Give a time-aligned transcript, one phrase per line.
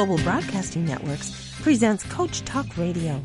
[0.00, 3.22] Global Broadcasting Networks presents Coach Talk Radio.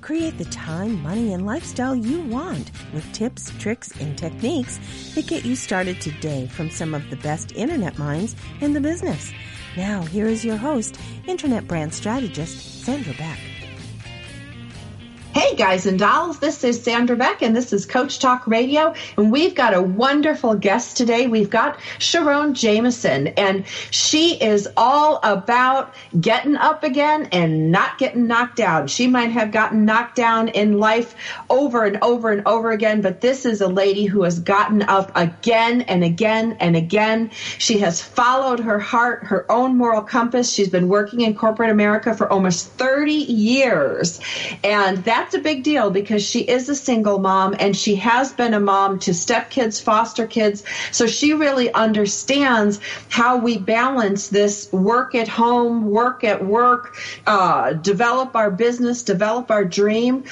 [0.00, 4.80] Create the time, money, and lifestyle you want with tips, tricks, and techniques
[5.14, 9.32] that get you started today from some of the best internet minds in the business.
[9.76, 13.38] Now, here is your host, Internet Brand Strategist, Sandra Beck.
[15.56, 19.54] Guys and dolls, this is Sandra Beck and this is Coach Talk Radio and we've
[19.54, 21.28] got a wonderful guest today.
[21.28, 28.26] We've got SharRon Jamison and she is all about getting up again and not getting
[28.26, 28.88] knocked down.
[28.88, 31.14] She might have gotten knocked down in life
[31.48, 35.10] over and over and over again, but this is a lady who has gotten up
[35.14, 37.30] again and again and again.
[37.56, 40.52] She has followed her heart, her own moral compass.
[40.52, 44.20] She's been working in corporate America for almost 30 years
[44.62, 48.52] and that's a big deal because she is a single mom and she has been
[48.52, 50.64] a mom to stepkids, foster kids.
[50.90, 56.96] So she really understands how we balance this work at home, work at work,
[57.28, 60.24] uh, develop our business, develop our dream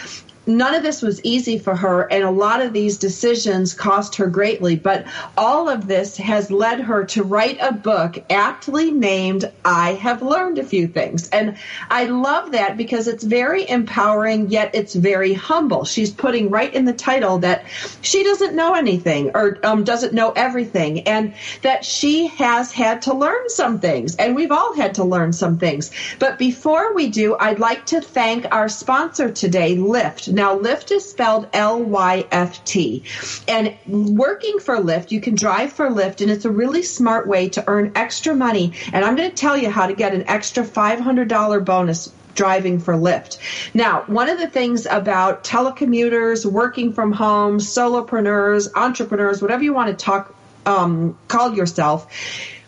[0.47, 4.27] none of this was easy for her, and a lot of these decisions cost her
[4.27, 4.77] greatly.
[4.77, 5.07] But
[5.37, 10.59] all of this has led her to write a book aptly named I Have Learned
[10.59, 11.29] a Few Things.
[11.31, 11.57] And
[11.91, 15.85] I love that because it's very empowering, yet it's very humble.
[15.85, 17.65] She's putting right in the title that
[18.03, 23.15] she doesn't know anything or um, doesn't know everything, and that she has had to
[23.15, 24.17] learn some things.
[24.17, 25.91] And we've all had to learn some things.
[26.19, 30.34] But before we do, I'd like to thank our sponsor today, Lyft.
[30.35, 33.05] Now, Lyft is spelled L Y F T.
[33.47, 37.51] And working for Lyft, you can drive for Lyft, and it's a really smart way
[37.51, 38.73] to earn extra money.
[38.93, 42.95] And I'm going to tell you how to get an extra $500 bonus driving for
[42.95, 43.39] Lyft.
[43.75, 49.97] Now, one of the things about telecommuters, working from home, solopreneurs, entrepreneurs, whatever you want
[49.97, 50.35] to talk,
[50.67, 52.13] um, call yourself,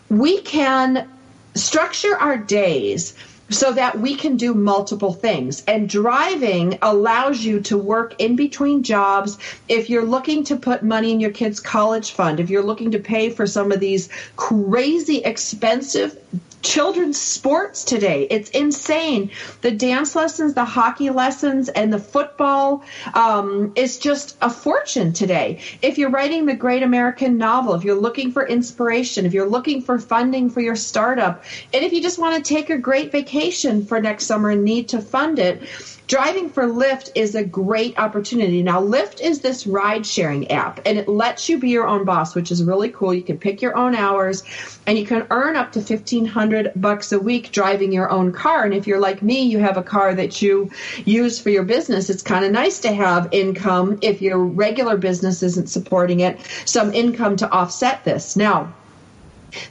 [0.09, 1.09] we can
[1.53, 3.13] structure our days
[3.49, 5.63] so that we can do multiple things.
[5.67, 9.37] And driving allows you to work in between jobs.
[9.69, 12.99] If you're looking to put money in your kid's college fund, if you're looking to
[12.99, 16.17] pay for some of these crazy expensive
[16.61, 18.27] children's sports today.
[18.29, 19.31] It's insane.
[19.61, 25.61] The dance lessons, the hockey lessons, and the football um, is just a fortune today.
[25.81, 29.81] If you're writing the great American novel, if you're looking for inspiration, if you're looking
[29.81, 33.85] for funding for your startup, and if you just want to take a great vacation
[33.85, 35.61] for next summer and need to fund it,
[36.07, 38.63] Driving for Lyft is a great opportunity.
[38.63, 42.33] Now, Lyft is this ride sharing app and it lets you be your own boss,
[42.33, 43.13] which is really cool.
[43.13, 44.41] You can pick your own hours
[44.85, 48.63] and you can earn up to 1500 bucks a week driving your own car.
[48.63, 50.71] And if you're like me, you have a car that you
[51.03, 52.09] use for your business.
[52.09, 56.93] It's kind of nice to have income if your regular business isn't supporting it, some
[56.93, 58.37] income to offset this.
[58.37, 58.73] Now,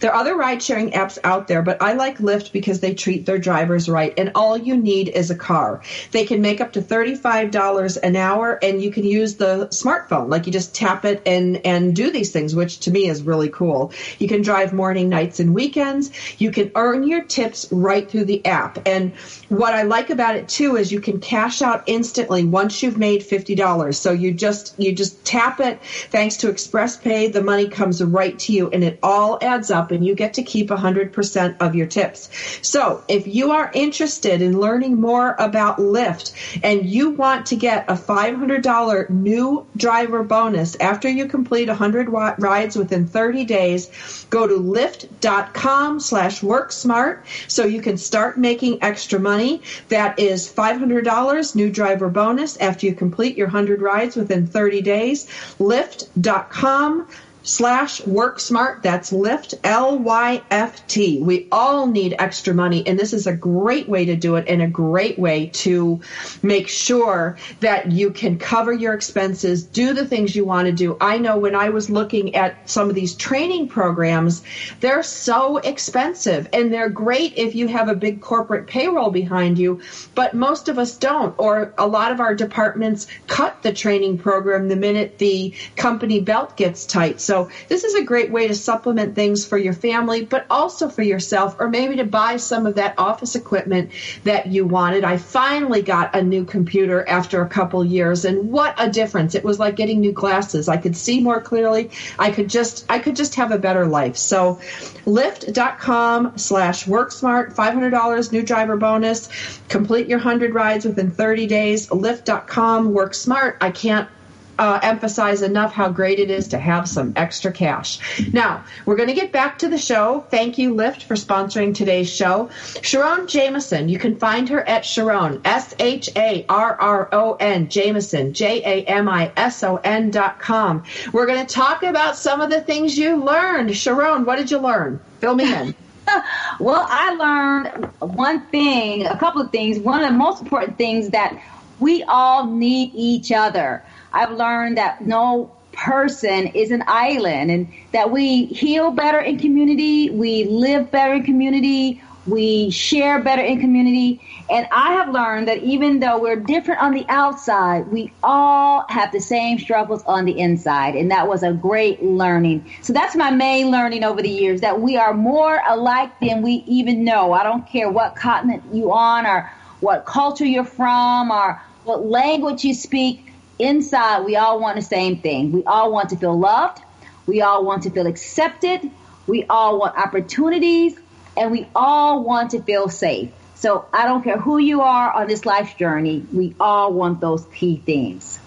[0.00, 3.26] there are other ride sharing apps out there, but I like Lyft because they treat
[3.26, 4.14] their drivers right.
[4.16, 5.82] And all you need is a car.
[6.12, 10.30] They can make up to $35 an hour and you can use the smartphone.
[10.30, 13.48] Like you just tap it and, and do these things, which to me is really
[13.48, 13.92] cool.
[14.18, 16.10] You can drive morning, nights, and weekends.
[16.38, 18.86] You can earn your tips right through the app.
[18.86, 19.14] And
[19.48, 23.22] what I like about it too is you can cash out instantly once you've made
[23.22, 23.94] $50.
[23.94, 25.82] So you just, you just tap it.
[26.10, 29.70] Thanks to Express Pay, the money comes right to you and it all adds adds
[29.76, 32.30] up and you get to keep 100% of your tips.
[32.62, 36.32] So if you are interested in learning more about Lyft
[36.62, 42.76] and you want to get a $500 new driver bonus after you complete 100 rides
[42.76, 49.62] within 30 days, go to lyft.com slash worksmart so you can start making extra money.
[49.88, 55.26] That is $500 new driver bonus after you complete your 100 rides within 30 days.
[55.58, 57.06] Lyft.com
[57.46, 58.82] slash work smart.
[58.82, 61.22] That's Lyft, L Y F T.
[61.22, 64.60] We all need extra money, and this is a great way to do it and
[64.60, 66.00] a great way to
[66.42, 70.96] make sure that you can cover your expenses, do the things you want to do.
[71.00, 74.42] I know when I was looking at some of these training programs,
[74.80, 79.80] they're so expensive and they're great if you have a big corporate payroll behind you,
[80.16, 84.66] but most of us don't, or a lot of our departments cut the training program
[84.66, 87.20] the minute the company belt gets tight.
[87.20, 87.35] So
[87.68, 91.56] this is a great way to supplement things for your family, but also for yourself,
[91.58, 93.90] or maybe to buy some of that office equipment
[94.24, 95.04] that you wanted.
[95.04, 99.34] I finally got a new computer after a couple years, and what a difference!
[99.34, 100.68] It was like getting new glasses.
[100.68, 101.90] I could see more clearly.
[102.18, 104.16] I could just I could just have a better life.
[104.16, 104.60] So
[105.04, 109.28] lyft.com slash worksmart, $500 new driver bonus,
[109.68, 113.56] complete your 100 rides within 30 days, Lyft.com WorkSmart.
[113.60, 114.08] I can't
[114.58, 117.98] uh, emphasize enough how great it is to have some extra cash.
[118.32, 120.24] Now, we're going to get back to the show.
[120.30, 122.50] Thank you, Lyft, for sponsoring today's show.
[122.80, 127.68] SharRon Jamison, you can find her at SharRon, S H A R R O N,
[127.68, 130.84] Jamison, J A M I S O N dot com.
[131.12, 133.70] We're going to talk about some of the things you learned.
[133.70, 135.00] SharRon, what did you learn?
[135.20, 135.74] Fill me in.
[136.60, 139.78] well, I learned one thing, a couple of things.
[139.78, 141.40] One of the most important things that
[141.78, 143.84] we all need each other.
[144.16, 150.08] I've learned that no person is an island and that we heal better in community,
[150.08, 154.22] we live better in community, we share better in community.
[154.48, 159.12] And I have learned that even though we're different on the outside, we all have
[159.12, 160.94] the same struggles on the inside.
[160.94, 162.64] And that was a great learning.
[162.80, 166.64] So that's my main learning over the years that we are more alike than we
[166.66, 167.32] even know.
[167.32, 172.64] I don't care what continent you on or what culture you're from or what language
[172.64, 173.25] you speak
[173.58, 175.52] inside, we all want the same thing.
[175.52, 176.82] We all want to feel loved.
[177.26, 178.90] We all want to feel accepted.
[179.26, 180.98] We all want opportunities
[181.36, 183.30] and we all want to feel safe.
[183.56, 186.24] So I don't care who you are on this life journey.
[186.32, 188.38] We all want those key things.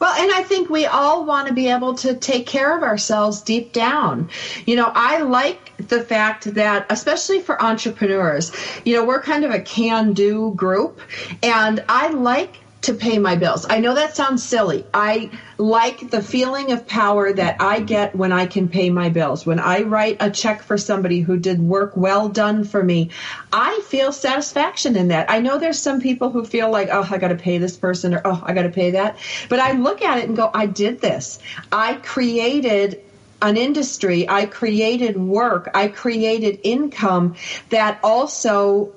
[0.00, 3.40] Well, and I think we all want to be able to take care of ourselves
[3.40, 4.30] deep down.
[4.64, 8.52] You know, I like the fact that, especially for entrepreneurs,
[8.84, 11.00] you know, we're kind of a can do group.
[11.42, 13.66] And I like to pay my bills.
[13.68, 14.84] I know that sounds silly.
[14.94, 19.44] I like the feeling of power that I get when I can pay my bills.
[19.44, 23.10] When I write a check for somebody who did work well done for me,
[23.52, 25.30] I feel satisfaction in that.
[25.30, 28.14] I know there's some people who feel like, oh, I got to pay this person
[28.14, 29.18] or oh, I got to pay that.
[29.48, 31.40] But I look at it and go, I did this.
[31.72, 33.02] I created
[33.40, 37.36] an industry, I created work, I created income
[37.70, 38.92] that also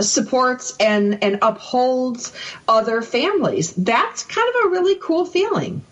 [0.00, 2.32] supports and, and upholds
[2.68, 3.72] other families.
[3.74, 5.84] That's kind of a really cool feeling.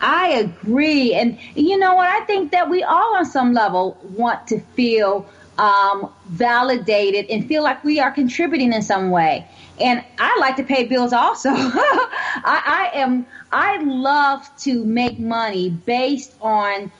[0.00, 1.14] I agree.
[1.14, 2.08] And you know what?
[2.08, 5.28] I think that we all, on some level, want to feel
[5.58, 9.46] um, validated and feel like we are contributing in some way.
[9.78, 11.50] And I like to pay bills also.
[11.52, 16.90] I, I am, I love to make money based on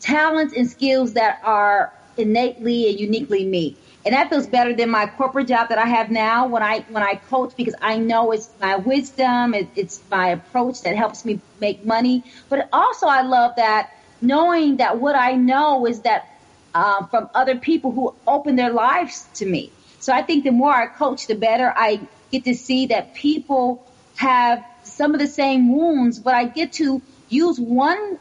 [0.00, 3.76] talents and skills that are innately and uniquely me
[4.08, 7.02] and that feels better than my corporate job that I have now when I when
[7.02, 11.40] I coach because I know it's my wisdom, it, it's my approach that helps me
[11.60, 12.24] make money.
[12.48, 13.90] But also, I love that
[14.22, 16.26] knowing that what I know is that
[16.74, 19.70] uh, from other people who open their lives to me.
[20.00, 22.00] So I think the more I coach, the better I
[22.32, 23.84] get to see that people
[24.16, 28.18] have some of the same wounds, but I get to use one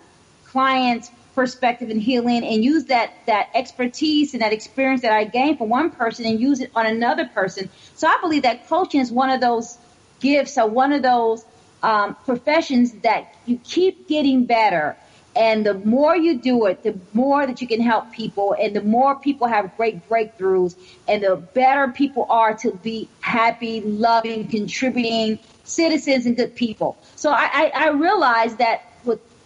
[0.48, 5.60] client's perspective and healing and use that that expertise and that experience that I gained
[5.60, 7.70] from one person and use it on another person.
[7.94, 9.78] So I believe that coaching is one of those
[10.20, 11.46] gifts or one of those
[11.84, 14.98] um, professions that you keep getting better.
[15.36, 18.82] And the more you do it, the more that you can help people, and the
[18.82, 20.76] more people have great breakthroughs,
[21.08, 26.98] and the better people are to be happy, loving, contributing citizens and good people.
[27.16, 28.87] So I, I, I realize that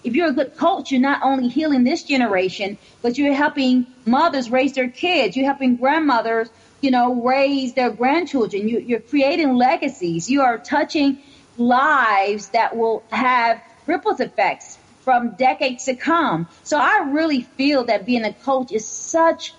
[0.03, 4.49] if you're a good coach, you're not only healing this generation, but you're helping mothers
[4.49, 5.35] raise their kids.
[5.35, 6.49] You're helping grandmothers,
[6.81, 8.67] you know, raise their grandchildren.
[8.67, 10.29] You, you're creating legacies.
[10.29, 11.19] You are touching
[11.57, 16.47] lives that will have ripples effects from decades to come.
[16.63, 19.53] So I really feel that being a coach is such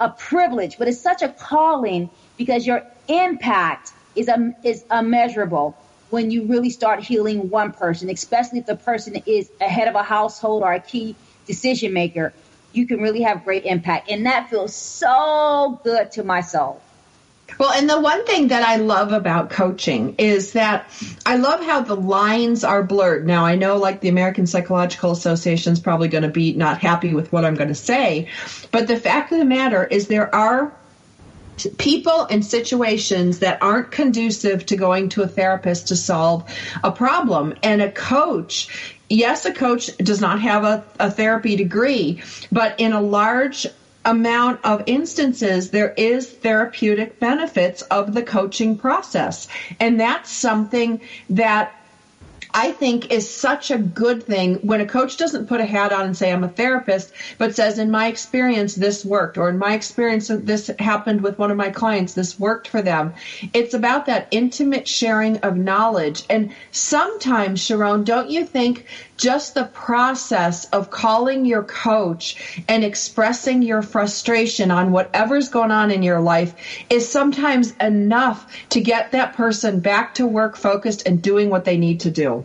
[0.00, 4.30] a privilege, but it's such a calling because your impact is,
[4.62, 5.76] is immeasurable
[6.10, 9.94] when you really start healing one person, especially if the person is a head of
[9.94, 12.32] a household or a key decision maker,
[12.72, 14.10] you can really have great impact.
[14.10, 16.80] And that feels so good to my soul.
[17.58, 20.90] Well, and the one thing that I love about coaching is that
[21.24, 23.26] I love how the lines are blurred.
[23.26, 27.14] Now, I know like the American Psychological Association is probably going to be not happy
[27.14, 28.28] with what I'm going to say,
[28.72, 30.74] but the fact of the matter is there are
[31.78, 36.44] people and situations that aren't conducive to going to a therapist to solve
[36.82, 37.54] a problem.
[37.62, 42.22] And a coach, yes, a coach does not have a, a therapy degree,
[42.52, 43.66] but in a large
[44.04, 49.48] amount of instances, there is therapeutic benefits of the coaching process.
[49.80, 51.74] And that's something that
[52.58, 56.06] I think is such a good thing when a coach doesn't put a hat on
[56.06, 59.74] and say, I'm a therapist, but says, in my experience, this worked, or in my
[59.74, 63.12] experience, this happened with one of my clients, this worked for them.
[63.52, 66.24] It's about that intimate sharing of knowledge.
[66.30, 68.86] And sometimes, SharRon, don't you think
[69.16, 75.90] just the process of calling your coach and expressing your frustration on whatever's going on
[75.90, 76.54] in your life
[76.90, 81.76] is sometimes enough to get that person back to work focused and doing what they
[81.76, 82.44] need to do.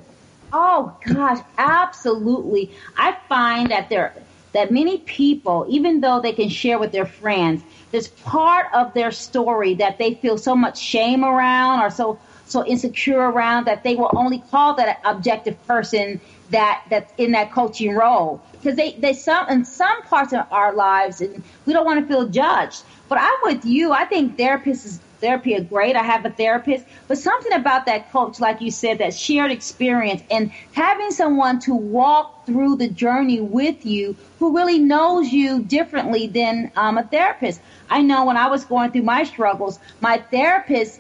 [0.54, 2.72] Oh gosh, absolutely.
[2.98, 4.14] I find that there
[4.54, 9.12] that many people, even though they can share with their friends, there's part of their
[9.12, 12.20] story that they feel so much shame around or so
[12.52, 17.52] so insecure around that they will only call that objective person that that's in that
[17.52, 21.86] coaching role because they they some in some parts of our lives and we don't
[21.86, 22.84] want to feel judged.
[23.10, 23.92] But I'm with you.
[23.92, 25.96] I think therapists is therapy are great.
[25.96, 30.22] I have a therapist, but something about that coach, like you said, that shared experience
[30.32, 36.28] and having someone to walk through the journey with you who really knows you differently
[36.28, 37.62] than um, a therapist.
[37.90, 41.00] I know when I was going through my struggles, my therapist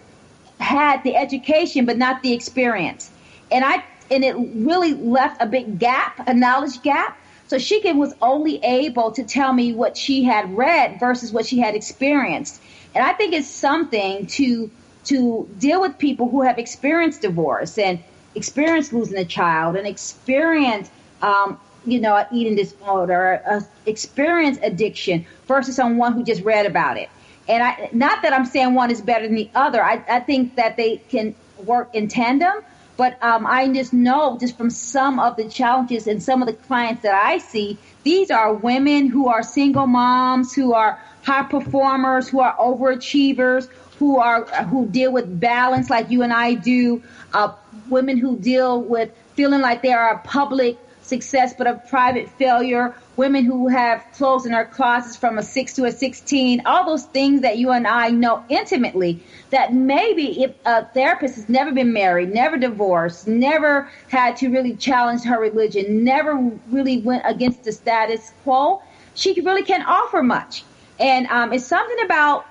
[0.62, 3.10] had the education but not the experience,
[3.51, 7.18] and I and it really left a big gap, a knowledge gap.
[7.48, 11.60] So she was only able to tell me what she had read versus what she
[11.60, 12.62] had experienced.
[12.96, 14.72] And I think it's something to
[15.06, 18.00] to deal with people who have experienced divorce and
[18.36, 20.91] experienced losing a child and experienced
[21.22, 26.98] um, you know an eating disorder, uh, experience addiction versus someone who just read about
[26.98, 27.10] it.
[27.51, 29.84] And I not that I'm saying one is better than the other.
[29.84, 32.63] I, I think that they can work in tandem.
[32.96, 36.53] But um, I just know just from some of the challenges and some of the
[36.53, 42.29] clients that I see, these are women who are single moms who are high performers,
[42.29, 43.67] who are overachievers,
[44.00, 47.03] who are who deal with balance like you and I do,
[47.34, 47.53] uh,
[47.89, 50.77] women who deal with feeling like they are a public
[51.12, 55.74] success but a private failure, women who have clothes in their closets from a 6
[55.74, 60.51] to a 16, all those things that you and I know intimately that maybe if
[60.65, 66.03] a therapist has never been married, never divorced, never had to really challenge her religion,
[66.06, 66.34] never
[66.70, 68.82] really went against the status quo,
[69.13, 70.63] she really can't offer much.
[70.98, 72.46] And um, it's something about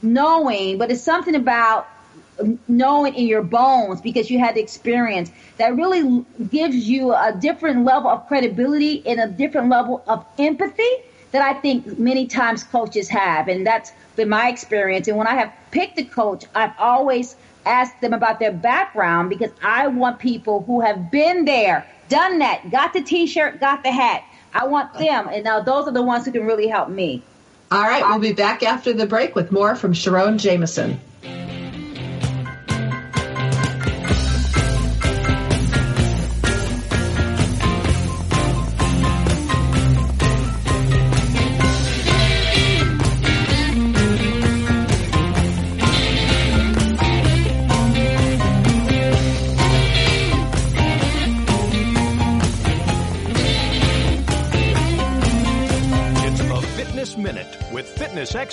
[0.00, 1.86] knowing, but it's something about
[2.68, 7.84] knowing in your bones because you had the experience that really gives you a different
[7.84, 10.88] level of credibility and a different level of empathy
[11.32, 13.48] that I think many times coaches have.
[13.48, 15.08] And that's been my experience.
[15.08, 19.50] And when I have picked a coach, I've always asked them about their background because
[19.62, 23.92] I want people who have been there, done that, got the t shirt, got the
[23.92, 24.24] hat.
[24.54, 25.28] I want them.
[25.28, 27.22] And now those are the ones who can really help me.
[27.70, 30.98] All right, we'll be back after the break with more from SharRon Jamison.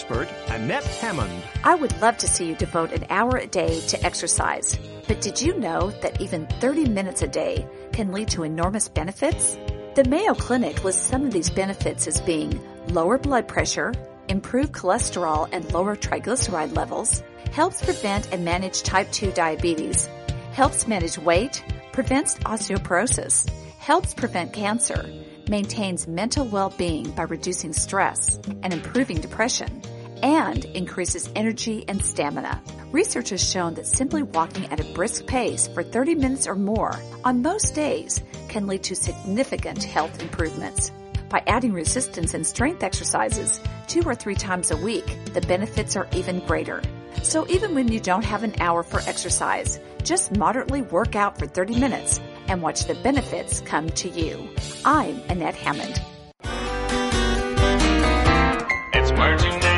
[0.06, 1.44] Expert, Annette Hammond.
[1.64, 4.78] I would love to see you devote an hour a day to exercise.
[5.08, 9.58] But did you know that even 30 minutes a day can lead to enormous benefits?
[9.96, 12.60] The Mayo Clinic lists some of these benefits as being
[12.90, 13.94] lower blood pressure,
[14.28, 20.10] improved cholesterol and lower triglyceride levels, helps prevent and manage type 2 diabetes,
[20.52, 25.06] helps manage weight, prevents osteoporosis, helps prevent cancer,
[25.48, 29.82] maintains mental well-being by reducing stress and improving depression,
[30.24, 32.62] and increases energy and stamina.
[32.92, 36.96] Research has shown that simply walking at a brisk pace for 30 minutes or more
[37.24, 40.92] on most days can lead to significant health improvements.
[41.30, 46.08] By adding resistance and strength exercises two or three times a week, the benefits are
[46.14, 46.82] even greater.
[47.24, 51.48] So even when you don't have an hour for exercise, just moderately work out for
[51.48, 54.48] 30 minutes and watch the benefits come to you.
[54.86, 56.02] I'm Annette Hammond.
[58.94, 59.75] It's heard.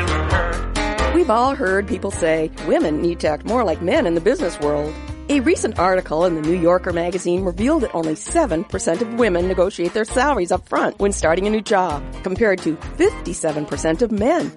[1.28, 4.58] We've all heard people say women need to act more like men in the business
[4.60, 4.94] world.
[5.28, 9.92] A recent article in the New Yorker magazine revealed that only 7% of women negotiate
[9.92, 14.50] their salaries up front when starting a new job, compared to 57% of men.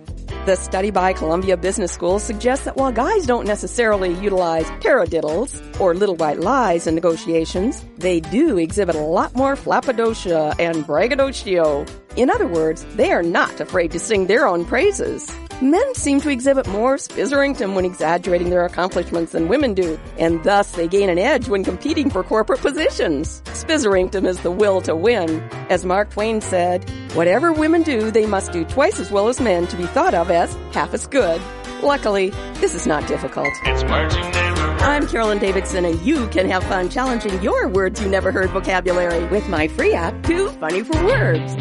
[0.45, 5.93] The study by Columbia Business School suggests that while guys don't necessarily utilize taradiddles or
[5.93, 11.85] little white lies in negotiations, they do exhibit a lot more flappadocia and braggadocio.
[12.15, 15.29] In other words, they are not afraid to sing their own praises.
[15.61, 20.71] Men seem to exhibit more spizzerinctum when exaggerating their accomplishments than women do, and thus
[20.71, 23.43] they gain an edge when competing for corporate positions.
[23.45, 25.39] Spizzerinctum is the will to win.
[25.69, 29.67] As Mark Twain said, whatever women do, they must do twice as well as men
[29.67, 31.39] to be thought of as half as good.
[31.83, 33.49] Luckily, this is not difficult.
[33.63, 34.81] It's words you never heard.
[34.81, 39.27] I'm Carolyn Davidson, and you can have fun challenging your words you never heard vocabulary
[39.27, 41.53] with my free app, Too Funny for Words.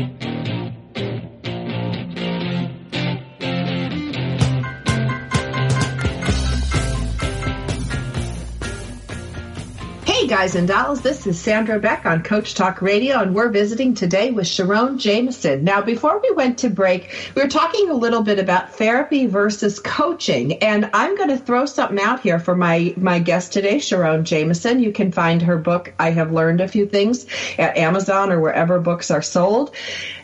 [10.31, 11.01] Guys and dolls.
[11.01, 15.65] This is Sandra Beck on Coach Talk Radio, and we're visiting today with SharRon Jamison.
[15.65, 19.81] Now, before we went to break, we were talking a little bit about therapy versus
[19.81, 24.23] coaching, and I'm going to throw something out here for my my guest today, SharRon
[24.23, 24.79] Jamison.
[24.79, 27.27] You can find her book, I Have Learned a Few Things,
[27.59, 29.75] at Amazon or wherever books are sold.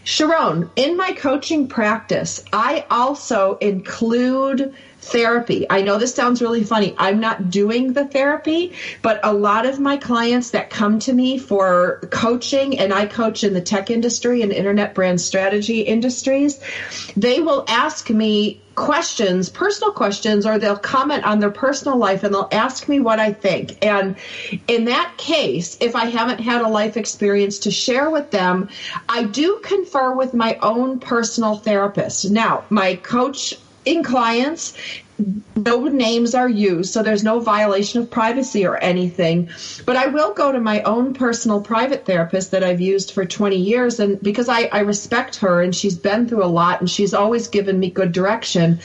[0.04, 4.72] SharRon, in my coaching practice, I also include
[5.06, 5.66] therapy.
[5.70, 6.94] I know this sounds really funny.
[6.98, 8.72] I'm not doing the therapy,
[9.02, 13.44] but a lot of my clients that come to me for coaching, and I coach
[13.44, 16.60] in the tech industry and internet brand strategy industries,
[17.16, 22.34] they will ask me questions, personal questions, or they'll comment on their personal life and
[22.34, 23.84] they'll ask me what I think.
[23.84, 24.16] And
[24.68, 28.68] in that case, if I haven't had a life experience to share with them,
[29.08, 32.30] I do confer with my own personal therapist.
[32.30, 33.54] Now, my coach
[33.86, 34.74] in clients
[35.18, 39.48] no names are used, so there's no violation of privacy or anything.
[39.86, 43.56] But I will go to my own personal private therapist that I've used for 20
[43.56, 47.14] years, and because I, I respect her and she's been through a lot and she's
[47.14, 48.80] always given me good direction,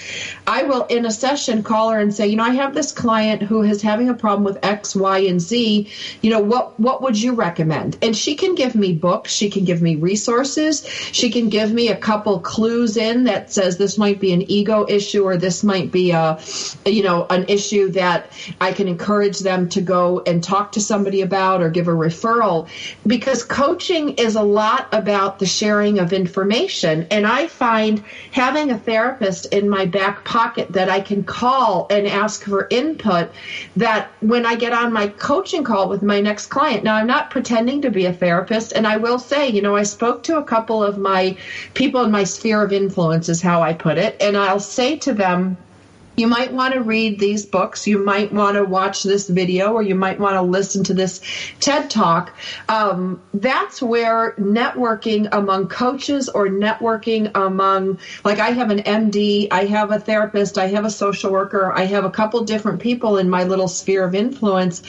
[0.48, 3.42] I will in a session call her and say, you know, I have this client
[3.42, 5.90] who is having a problem with X, Y, and Z.
[6.22, 7.98] You know, what what would you recommend?
[8.02, 11.90] And she can give me books, she can give me resources, she can give me
[11.90, 15.92] a couple clues in that says this might be an ego issue or this might
[15.92, 16.40] be a Uh,
[16.86, 21.22] you know, an issue that I can encourage them to go and talk to somebody
[21.22, 22.68] about or give a referral
[23.08, 27.08] because coaching is a lot about the sharing of information.
[27.10, 32.06] And I find having a therapist in my back pocket that I can call and
[32.06, 33.32] ask for input
[33.78, 37.32] that when I get on my coaching call with my next client, now I'm not
[37.32, 38.74] pretending to be a therapist.
[38.74, 41.38] And I will say, you know, I spoke to a couple of my
[41.74, 44.18] people in my sphere of influence, is how I put it.
[44.22, 45.58] And I'll say to them,
[46.18, 47.88] you might want to read these books.
[47.88, 51.22] You might want to watch this video, or you might want to listen to this
[51.60, 52.34] TED talk.
[52.68, 59.66] Um, that's where networking among coaches or networking among, like, I have an MD, I
[59.66, 63.30] have a therapist, I have a social worker, I have a couple different people in
[63.30, 64.82] my little sphere of influence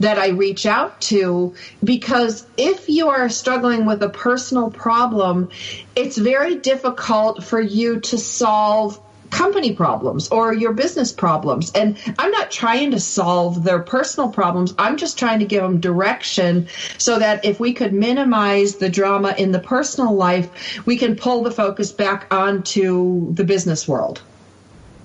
[0.00, 1.54] that I reach out to
[1.84, 5.50] because if you are struggling with a personal problem,
[5.94, 11.70] it's very difficult for you to solve company problems or your business problems.
[11.72, 14.74] And I'm not trying to solve their personal problems.
[14.78, 19.34] I'm just trying to give them direction so that if we could minimize the drama
[19.38, 24.22] in the personal life, we can pull the focus back onto the business world.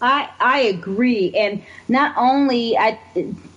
[0.02, 1.34] I, I agree.
[1.36, 3.00] And not only I,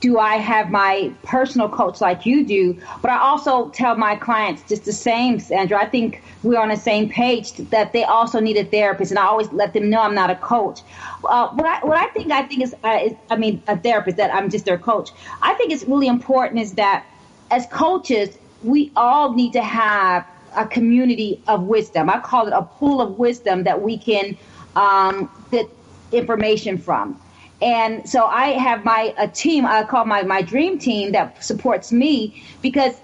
[0.00, 4.62] do I have my personal coach like you do, but I also tell my clients
[4.68, 5.78] just the same, Sandra.
[5.78, 9.10] I think we're on the same page that they also need a therapist.
[9.10, 10.82] And I always let them know I'm not a coach.
[11.24, 14.16] Uh, what, I, what I think I think is, uh, is, I mean, a therapist,
[14.18, 15.10] that I'm just their coach.
[15.42, 17.04] I think it's really important is that
[17.50, 22.08] as coaches, we all need to have a community of wisdom.
[22.08, 24.36] I call it a pool of wisdom that we can
[24.76, 25.68] um, that
[26.12, 27.20] information from.
[27.60, 31.90] And so I have my a team I call my my dream team that supports
[31.90, 32.94] me because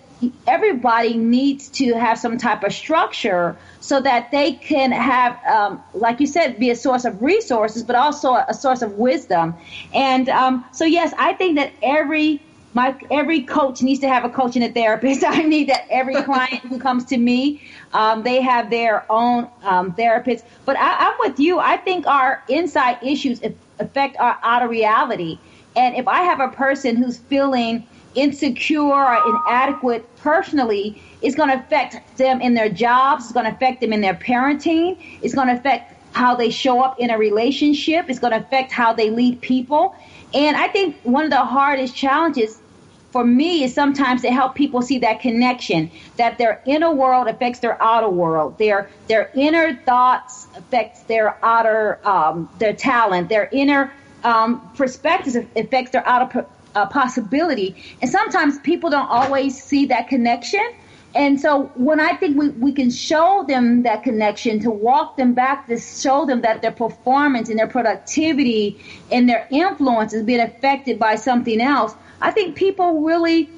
[0.47, 6.21] everybody needs to have some type of structure so that they can have, um, like
[6.21, 9.55] you said, be a source of resources, but also a, source of wisdom.
[9.93, 12.41] And um, so, yes, I think that every
[12.75, 15.25] my every coach needs to have a coach and a therapist.
[15.27, 19.95] I need that every client who comes to me, um, they have their own um,
[19.95, 20.45] therapist.
[20.65, 21.59] But I, I'm with you.
[21.61, 23.41] I think our inside issues
[23.79, 25.39] affect our outer reality.
[25.77, 31.57] And if I have a person who's feeling insecure or inadequate personally, it's going to
[31.57, 33.25] affect them in their jobs.
[33.25, 34.99] It's going to affect them in their parenting.
[35.23, 38.07] It's going to affect how they show up in a relationship.
[38.09, 39.97] It's going to affect how they lead people.
[40.33, 42.61] And I think one of the hardest challenges
[43.15, 47.61] for me is sometimes to help people see that connection that their inner world affects
[47.61, 48.59] their outer world.
[48.59, 53.29] Their their inner thoughts affects their outer um, their talent.
[53.29, 53.93] Their inner
[54.25, 57.77] um, perspectives affects their outer uh, possibility.
[58.03, 60.67] And sometimes people don't always see that connection.
[61.15, 65.35] And so when I think we, we can show them that connection, to walk them
[65.35, 68.81] back, to show them that their performance and their productivity
[69.13, 73.51] and their influence is being affected by something else, I think people really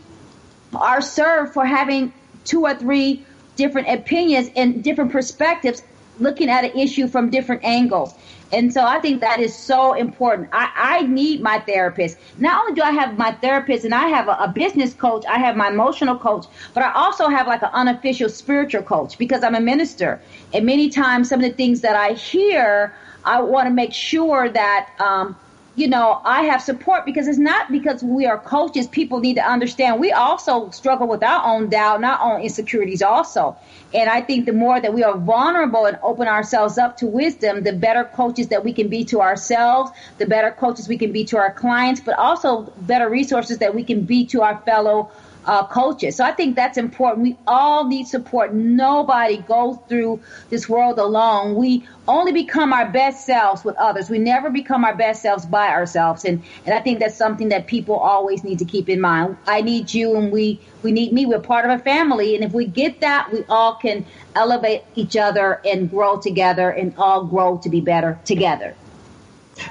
[0.74, 2.12] are served for having
[2.44, 3.24] two or three
[3.56, 5.82] different opinions and different perspectives
[6.18, 8.14] looking at an issue from different angles.
[8.52, 10.48] And so I think that is so important.
[10.52, 12.16] I, I need my therapist.
[12.38, 15.38] Not only do I have my therapist and I have a, a, business coach, I
[15.38, 19.56] have my emotional coach, but I also have like an unofficial spiritual coach because I'm
[19.56, 20.20] a minister.
[20.54, 24.48] And many times some of the things that I hear, I want to make sure
[24.48, 25.36] that um,
[25.76, 28.86] you know, I have support because it's not because we are coaches.
[28.86, 33.02] People need to understand we also struggle with our own doubt and our own insecurities
[33.02, 33.56] also.
[33.92, 37.62] And I think the more that we are vulnerable and open ourselves up to wisdom,
[37.62, 41.24] the better coaches that we can be to ourselves, the better coaches we can be
[41.26, 45.10] to our clients, but also better resources that we can be to our fellow
[45.46, 46.16] uh, coaches.
[46.16, 47.22] So I think that's important.
[47.22, 48.52] We all need support.
[48.52, 51.54] Nobody goes through this world alone.
[51.54, 54.10] We only become our best selves with others.
[54.10, 56.24] We never become our best selves by ourselves.
[56.24, 59.36] And, and I think that's something that people always need to keep in mind.
[59.46, 61.26] I need you and we, we need me.
[61.26, 62.34] We're part of a family.
[62.34, 64.04] And if we get that, we all can
[64.34, 68.74] elevate each other and grow together and all grow to be better together.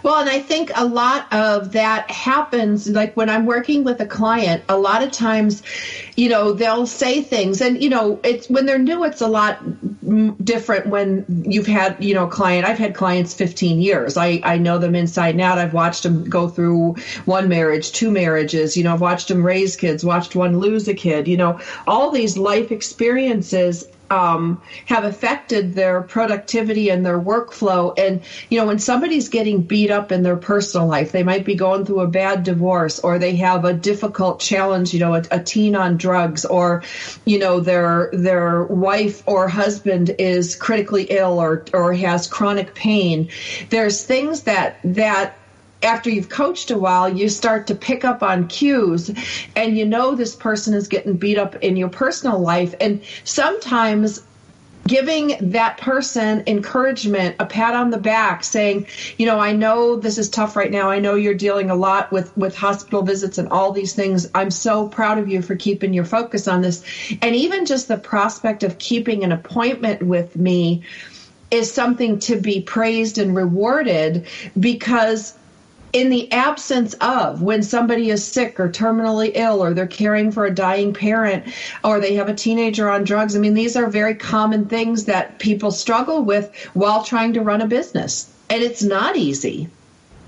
[0.04, 4.06] Well, and I think a lot of that happens like when I'm working with a
[4.06, 5.64] client, a lot of times,
[6.16, 9.60] you know, they'll say things and, you know, it's when they're new, it's a lot
[10.44, 12.66] different when you've had, you know, a client.
[12.68, 14.18] I've had clients 15 years.
[14.18, 15.58] I, I know them inside and out.
[15.58, 16.96] I've watched them go through
[17.26, 20.94] one marriage, two marriages, you know, I've watched them raise kids, watched one lose a
[20.94, 27.98] kid, you know, all these life experiences um, have affected their productivity and their workflow.
[27.98, 31.56] And, you know, when somebody's getting beat up in their personal life, they might be
[31.56, 35.44] going through a bad divorce or they have a difficult challenge, you know, a, a
[35.44, 36.84] teen on drugs or,
[37.26, 43.30] you know, their, their wife or husband is critically ill or, or has chronic pain.
[43.70, 45.38] There's things that, that
[45.86, 49.12] after you've coached a while, you start to pick up on cues
[49.56, 52.74] and you know this person is getting beat up in your personal life.
[52.82, 54.22] And sometimes
[54.88, 58.86] giving that person encouragement, a pat on the back, saying,
[59.18, 60.92] you know, I know this is tough right now.
[60.92, 64.30] I know you're dealing a lot with, with hospital visits and all these things.
[64.36, 66.84] I'm so proud of you for keeping your focus on this.
[67.22, 70.84] And even just the prospect of keeping an appointment with me
[71.50, 74.28] is something to be praised and rewarded
[74.60, 75.36] because
[75.96, 80.46] in the absence of when somebody is sick or terminally ill or they're caring for
[80.46, 81.46] a dying parent
[81.86, 85.40] or they have a teenager on drugs i mean these are very common things that
[85.40, 89.70] people struggle with while trying to run a business and it's not easy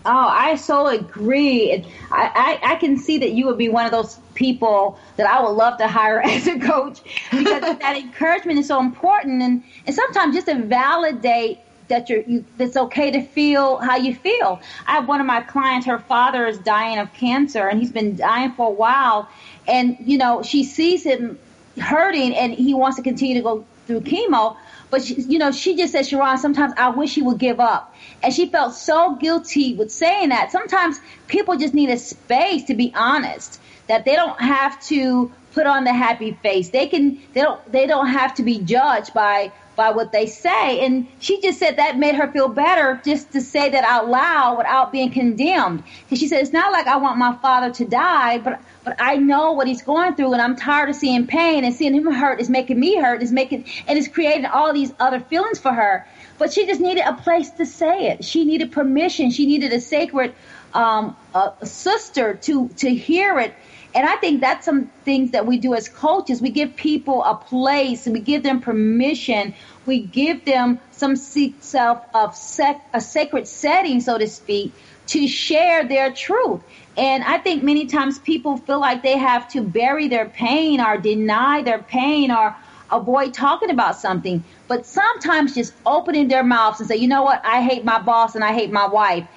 [0.10, 1.86] Oh, I so agree.
[2.12, 5.43] I, I, I, can see that you would be one of those people that I
[5.43, 9.41] would love to hire as a coach because that encouragement is so important.
[9.41, 14.13] And, and sometimes just to validate that you're you, it's okay to feel how you
[14.13, 14.62] feel.
[14.86, 18.15] I have one of my clients, her father is dying of cancer and he's been
[18.15, 19.30] dying for a while
[19.67, 21.39] and you know, she sees him
[21.80, 24.58] hurting and he wants to continue to go through chemo.
[24.89, 27.93] But she, you know, she just said, SharRon, sometimes I wish he would give up.
[28.23, 30.52] And she felt so guilty with saying that.
[30.52, 35.65] Sometimes people just need a space to be honest, that they don't have to put
[35.65, 36.69] on the happy face.
[36.69, 40.83] They can, they don't, they don't have to be judged by by what they say.
[40.83, 44.57] And she just said that made her feel better just to say that out loud
[44.57, 45.83] without being condemned.
[46.03, 49.15] Because she said, it's not like I want my father to die, but, but I
[49.17, 52.41] know what he's going through and I'm tired of seeing pain and seeing him hurt
[52.41, 56.07] is making me hurt, is making, and it's creating all these other feelings for her.
[56.39, 58.25] But she just needed a place to say it.
[58.25, 59.29] She needed permission.
[59.29, 60.33] She needed a sacred,
[60.73, 63.53] um, a sister to, to hear it
[63.97, 66.39] and I think that's some things that we do as coaches.
[66.39, 69.55] We give people a place and we give them permission.
[69.88, 74.71] We give them some self of sec, a sacred setting, so to speak,
[75.07, 76.62] to share their truth.
[76.95, 80.97] And I think many times people feel like they have to bury their pain or
[80.97, 82.55] deny their pain or
[82.91, 84.43] avoid talking about something.
[84.67, 88.36] But sometimes just opening their mouths and say, you know what, I hate my boss
[88.36, 89.27] and I hate my wife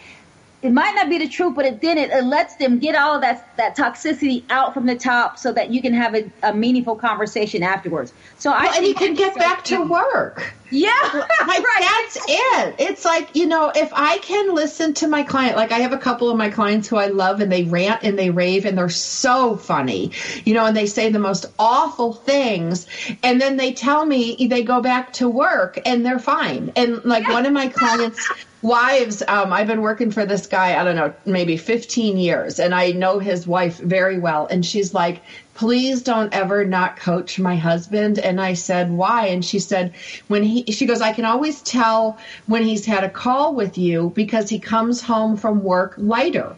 [0.62, 3.14] it might not be the truth, but it then it, it, lets them get all
[3.14, 6.52] of that that toxicity out from the top, so that you can have a, a
[6.52, 8.12] meaningful conversation afterwards.
[8.38, 10.52] So well, I and you can get back to work.
[10.70, 12.02] Yeah, like right.
[12.04, 12.74] that's it.
[12.78, 15.98] It's like you know, if I can listen to my client, like I have a
[15.98, 18.90] couple of my clients who I love, and they rant and they rave, and they're
[18.90, 20.12] so funny,
[20.44, 22.86] you know, and they say the most awful things,
[23.22, 26.70] and then they tell me they go back to work and they're fine.
[26.76, 27.32] And like yeah.
[27.32, 28.28] one of my clients
[28.62, 32.74] wives um, i've been working for this guy i don't know maybe 15 years and
[32.74, 35.22] i know his wife very well and she's like
[35.54, 38.18] please don't ever not coach my husband.
[38.18, 39.26] And i said why?
[39.26, 39.92] And she said
[40.28, 44.12] when he she goes i can always tell when he's had a call with you
[44.14, 46.56] because he comes home from work lighter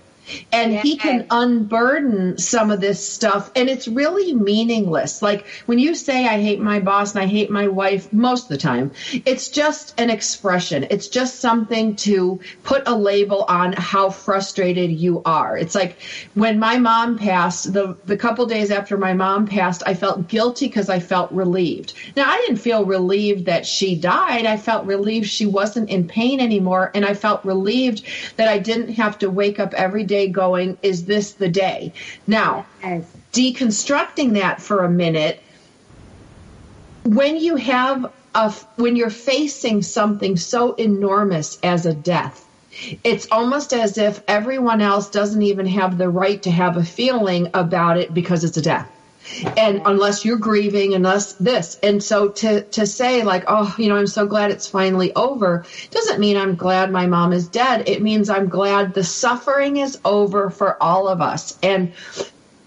[0.52, 5.22] and he can unburden some of this stuff and it's really meaningless.
[5.22, 8.48] Like when you say i hate my boss and i hate my wife most of
[8.48, 8.92] the time
[9.26, 10.86] it's just an expression.
[10.90, 15.56] It's just something to put a label on how frustrated you are.
[15.56, 15.96] It's like
[16.34, 20.66] when my mom passed the the couple days after my mom passed i felt guilty
[20.66, 21.94] because i felt relieved.
[22.16, 24.46] Now i didn't feel relieved that she died.
[24.46, 28.04] I felt relieved she wasn't in pain anymore and i felt relieved
[28.36, 31.92] that i didn't have to wake up every day going is this the day
[32.26, 33.04] now Yes.
[33.32, 35.42] deconstructing that for a minute
[37.04, 42.46] when you have a when you're facing something so enormous as a death
[43.04, 47.48] it's almost as if everyone else doesn't even have the right to have a feeling
[47.54, 48.91] about it because it's a death
[49.56, 51.78] and unless you're grieving unless this.
[51.82, 55.64] And so to to say like oh you know i'm so glad it's finally over
[55.90, 57.88] doesn't mean i'm glad my mom is dead.
[57.88, 61.58] It means i'm glad the suffering is over for all of us.
[61.62, 61.92] And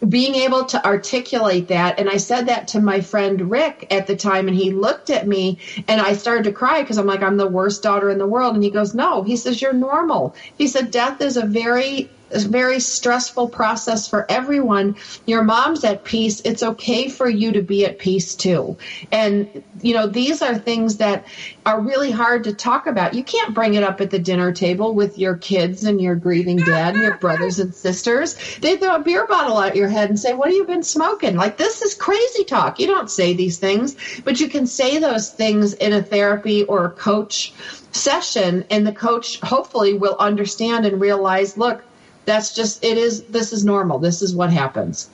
[0.08, 4.16] being able to articulate that and i said that to my friend rick at the
[4.16, 7.38] time and he looked at me and i started to cry because i'm like i'm
[7.38, 8.54] the worst daughter in the world.
[8.54, 10.36] And he goes no he says you're normal.
[10.58, 12.10] He said death is a very
[12.44, 14.98] very stressful process for everyone.
[15.26, 16.42] Your mom's at peace.
[16.42, 18.78] It's okay for you to be at peace too.
[19.12, 21.26] And you know these are things that
[21.66, 23.14] are really hard to talk about.
[23.14, 26.58] You can't bring it up at the dinner table with your kids and your grieving
[26.58, 28.36] dad and your brothers and sisters.
[28.60, 31.36] They throw a beer bottle at your head and say what have you been smoking?
[31.36, 32.80] Like this is crazy talk.
[32.80, 36.86] You don't say these things but you can say those things in a therapy or
[36.86, 37.54] a coach
[37.92, 41.84] session and the coach hopefully will understand and realize look
[42.26, 45.10] that's just it is this is normal this is what happens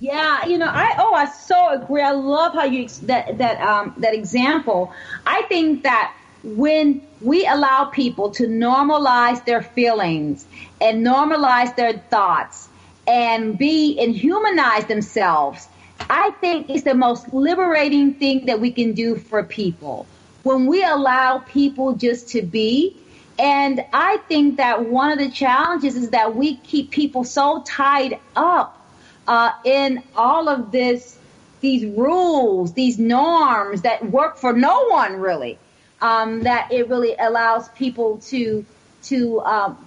[0.00, 2.02] Yeah, you know, I oh, I so agree.
[2.02, 4.92] I love how you that that um that example.
[5.26, 10.46] I think that when we allow people to normalize their feelings
[10.80, 12.68] and normalize their thoughts
[13.06, 15.68] and be and humanize themselves,
[16.08, 20.06] I think it's the most liberating thing that we can do for people.
[20.44, 22.96] When we allow people just to be,
[23.40, 28.18] and I think that one of the challenges is that we keep people so tied
[28.36, 28.78] up
[29.26, 31.18] uh, in all of this,
[31.62, 35.58] these rules, these norms that work for no one really,
[36.02, 38.66] um, that it really allows people to
[39.04, 39.78] to um,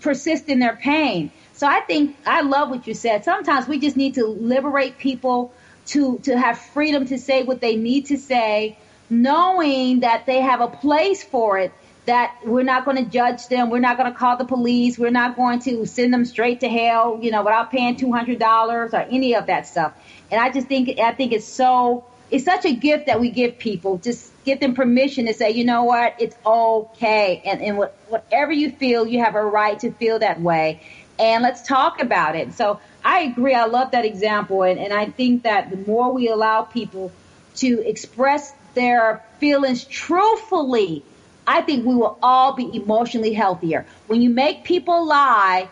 [0.00, 1.30] persist in their pain.
[1.52, 3.22] So I think I love what you said.
[3.22, 5.52] Sometimes we just need to liberate people
[5.86, 8.76] to to have freedom to say what they need to say,
[9.08, 11.72] knowing that they have a place for it
[12.06, 13.68] that we're not going to judge them.
[13.68, 14.98] We're not going to call the police.
[14.98, 18.96] We're not going to send them straight to hell, you know, without paying $200 or
[18.96, 19.92] any of that stuff.
[20.30, 23.58] And I just think, I think it's so, it's such a gift that we give
[23.58, 23.98] people.
[23.98, 27.42] Just give them permission to say, you know what, it's okay.
[27.44, 30.80] And, and what, whatever you feel, you have a right to feel that way.
[31.18, 32.54] And let's talk about it.
[32.54, 33.54] So I agree.
[33.54, 34.62] I love that example.
[34.62, 37.10] And, and I think that the more we allow people
[37.56, 41.04] to express their feelings truthfully,
[41.46, 43.86] I think we will all be emotionally healthier.
[44.08, 45.68] When you make people lie,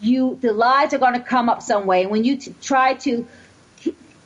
[0.00, 2.06] you the lies are going to come up some way.
[2.06, 3.26] When you t- try to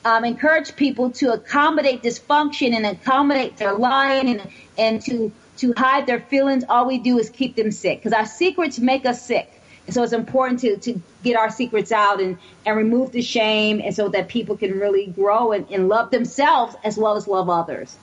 [0.05, 6.07] um, encourage people to accommodate dysfunction and accommodate their lying and and to to hide
[6.07, 9.61] their feelings, all we do is keep them sick because our secrets make us sick.
[9.87, 13.81] And so it's important to, to get our secrets out and, and remove the shame
[13.85, 17.51] and so that people can really grow and, and love themselves as well as love
[17.51, 17.97] others.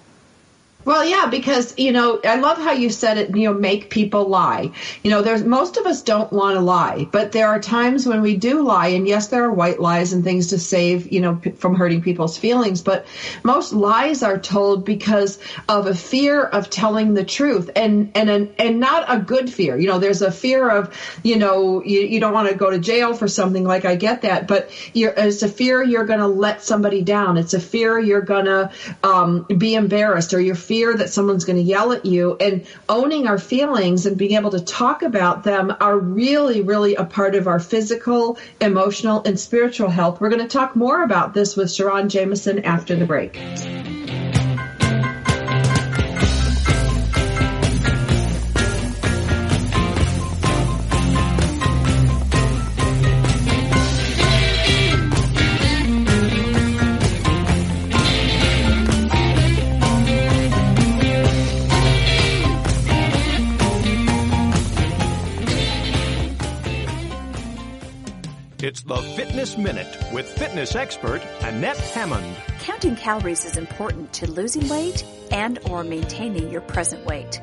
[0.86, 3.36] Well, yeah, because you know, I love how you said it.
[3.36, 4.72] You know, make people lie.
[5.04, 8.22] You know, there's most of us don't want to lie, but there are times when
[8.22, 11.36] we do lie, and yes, there are white lies and things to save you know
[11.36, 12.82] p- from hurting people's feelings.
[12.82, 13.06] But
[13.44, 15.38] most lies are told because
[15.68, 19.78] of a fear of telling the truth, and and an, and not a good fear.
[19.78, 22.80] You know, there's a fear of you know you, you don't want to go to
[22.80, 23.66] jail for something.
[23.66, 27.38] Like I get that, but it's a fear you're going to let somebody down.
[27.38, 28.72] It's a fear you're going to
[29.04, 33.26] um, be embarrassed, or you're fear that someone's going to yell at you and owning
[33.26, 37.48] our feelings and being able to talk about them are really really a part of
[37.48, 40.22] our physical emotional and spiritual health.
[40.22, 43.89] We're going to talk more about this with SharRon Jamison after the break
[68.90, 72.36] the Fitness Minute with fitness expert Annette Hammond.
[72.62, 77.40] Counting calories is important to losing weight and or maintaining your present weight.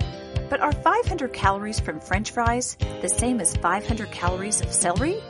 [0.50, 5.22] But are 500 calories from french fries the same as 500 calories of celery?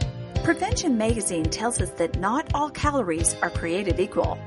[0.43, 4.39] Prevention Magazine tells us that not all calories are created equal.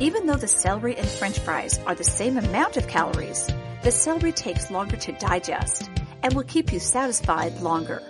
[0.00, 3.48] Even though the celery and french fries are the same amount of calories,
[3.84, 5.88] the celery takes longer to digest
[6.22, 8.02] and will keep you satisfied longer.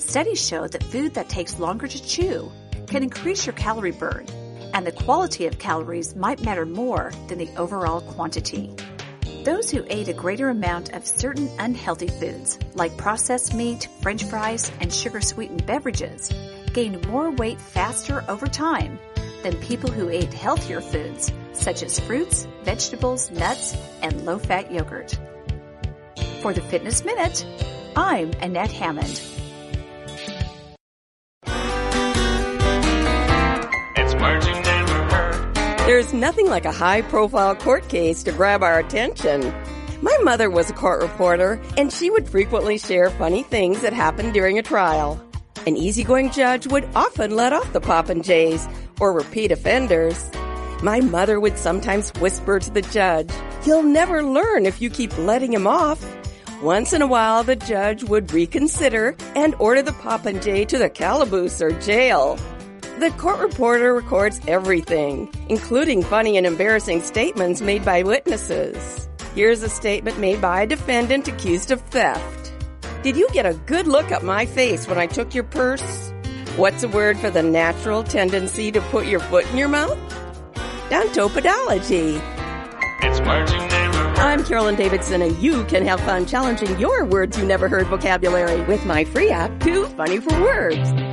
[0.00, 2.50] Studies show that food that takes longer to chew
[2.86, 4.26] can increase your calorie burn,
[4.72, 8.74] and the quality of calories might matter more than the overall quantity.
[9.44, 14.72] Those who ate a greater amount of certain unhealthy foods, like processed meat, french fries,
[14.80, 16.32] and sugar sweetened beverages,
[16.72, 18.98] gained more weight faster over time
[19.42, 25.16] than people who ate healthier foods, such as fruits, vegetables, nuts, and low fat yogurt.
[26.40, 27.44] For the Fitness Minute,
[27.94, 29.39] I'm Annette Hammond.
[35.90, 39.52] There's nothing like a high profile court case to grab our attention.
[40.00, 44.32] My mother was a court reporter, and she would frequently share funny things that happened
[44.32, 45.20] during a trial.
[45.66, 50.30] An easygoing judge would often let off the Popinjays or repeat offenders.
[50.80, 53.32] My mother would sometimes whisper to the judge,
[53.66, 56.00] You'll never learn if you keep letting him off.
[56.62, 61.60] Once in a while, the judge would reconsider and order the Popinjay to the calaboose
[61.60, 62.38] or jail.
[63.00, 69.08] The court reporter records everything, including funny and embarrassing statements made by witnesses.
[69.34, 72.52] Here's a statement made by a defendant accused of theft.
[73.02, 76.12] Did you get a good look at my face when I took your purse?
[76.56, 79.96] What's a word for the natural tendency to put your foot in your mouth?
[80.90, 82.20] Dontopodology.
[83.02, 84.18] It's words you never heard.
[84.18, 88.60] I'm Carolyn Davidson, and you can have fun challenging your words you never heard vocabulary
[88.66, 91.09] with my free app, Too Funny for Words.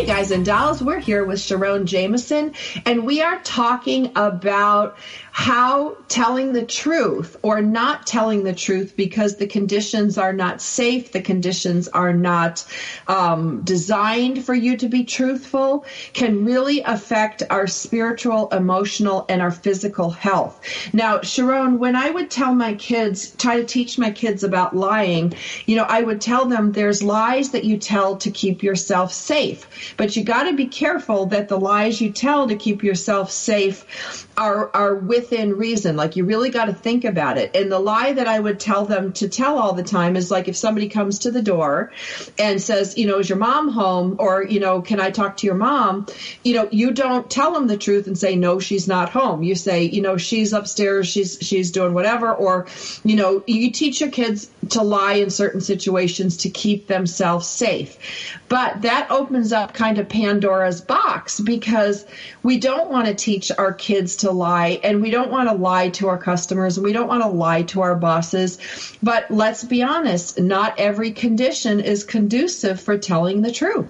[0.00, 2.54] Hey guys and dolls, we're here with SharRon Jamison,
[2.86, 4.96] and we are talking about
[5.32, 11.12] how telling the truth or not telling the truth because the conditions are not safe,
[11.12, 12.64] the conditions are not
[13.06, 19.50] um, designed for you to be truthful, can really affect our spiritual, emotional, and our
[19.50, 20.60] physical health.
[20.92, 25.34] Now, SharRon, when I would tell my kids, try to teach my kids about lying,
[25.66, 29.94] you know, I would tell them there's lies that you tell to keep yourself safe,
[29.96, 34.26] but you got to be careful that the lies you tell to keep yourself safe
[34.36, 34.94] are are
[35.30, 35.96] within reason.
[35.96, 37.54] Like you really got to think about it.
[37.54, 40.48] And the lie that I would tell them to tell all the time is like
[40.48, 41.92] if somebody comes to the door
[42.38, 45.46] and says, you know, is your mom home or, you know, can I talk to
[45.46, 46.06] your mom?
[46.42, 49.42] You know, you don't tell them the truth and say no, she's not home.
[49.42, 52.66] You say, you know, she's upstairs, she's she's doing whatever or,
[53.04, 58.36] you know, you teach your kids to lie in certain situations to keep themselves safe.
[58.48, 62.04] But that opens up kind of Pandora's box because
[62.42, 65.90] we don't want to teach our kids to lie and we don't want to lie
[65.90, 68.58] to our customers and we don't want to lie to our bosses.
[69.02, 73.88] But let's be honest, not every condition is conducive for telling the truth.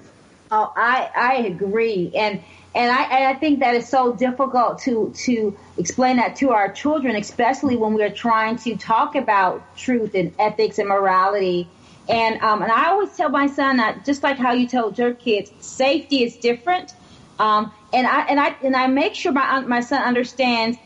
[0.51, 2.13] Oh, I, I agree.
[2.15, 6.51] And and I, and I think that is so difficult to to explain that to
[6.51, 11.69] our children, especially when we're trying to talk about truth and ethics and morality.
[12.09, 15.15] And um, and I always tell my son that just like how you tell your
[15.15, 16.93] kids, safety is different.
[17.41, 20.79] Um, and I and I and I make sure my my son understands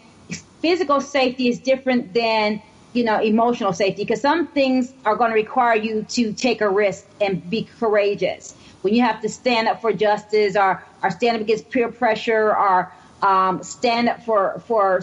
[0.64, 2.62] physical safety is different than
[2.94, 6.68] you know emotional safety because some things are going to require you to take a
[6.68, 8.54] risk and be courageous.
[8.80, 12.56] When you have to stand up for justice or or stand up against peer pressure
[12.56, 15.02] or um, stand up for for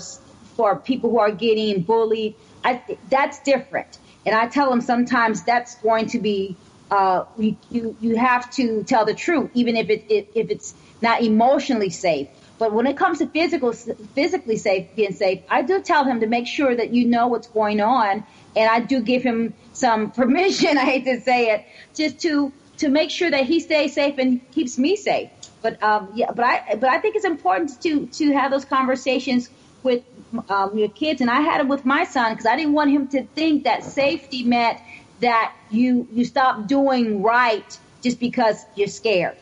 [0.58, 3.98] for people who are getting bullied I, that's different.
[4.26, 6.56] And I tell them sometimes that's going to be
[6.90, 10.74] uh, you, you you have to tell the truth even if it, it if it's
[11.02, 12.28] not emotionally safe
[12.62, 16.28] but when it comes to physical, physically safe, being safe, I do tell him to
[16.28, 18.24] make sure that you know what's going on,
[18.56, 20.78] and I do give him some permission.
[20.78, 24.40] I hate to say it, just to to make sure that he stays safe and
[24.52, 25.32] keeps me safe.
[25.64, 29.50] But um, yeah, but I but I think it's important to to have those conversations
[29.82, 30.04] with
[30.48, 33.08] um, your kids, and I had it with my son because I didn't want him
[33.08, 34.78] to think that safety meant
[35.22, 39.36] that you you stop doing right just because you're scared.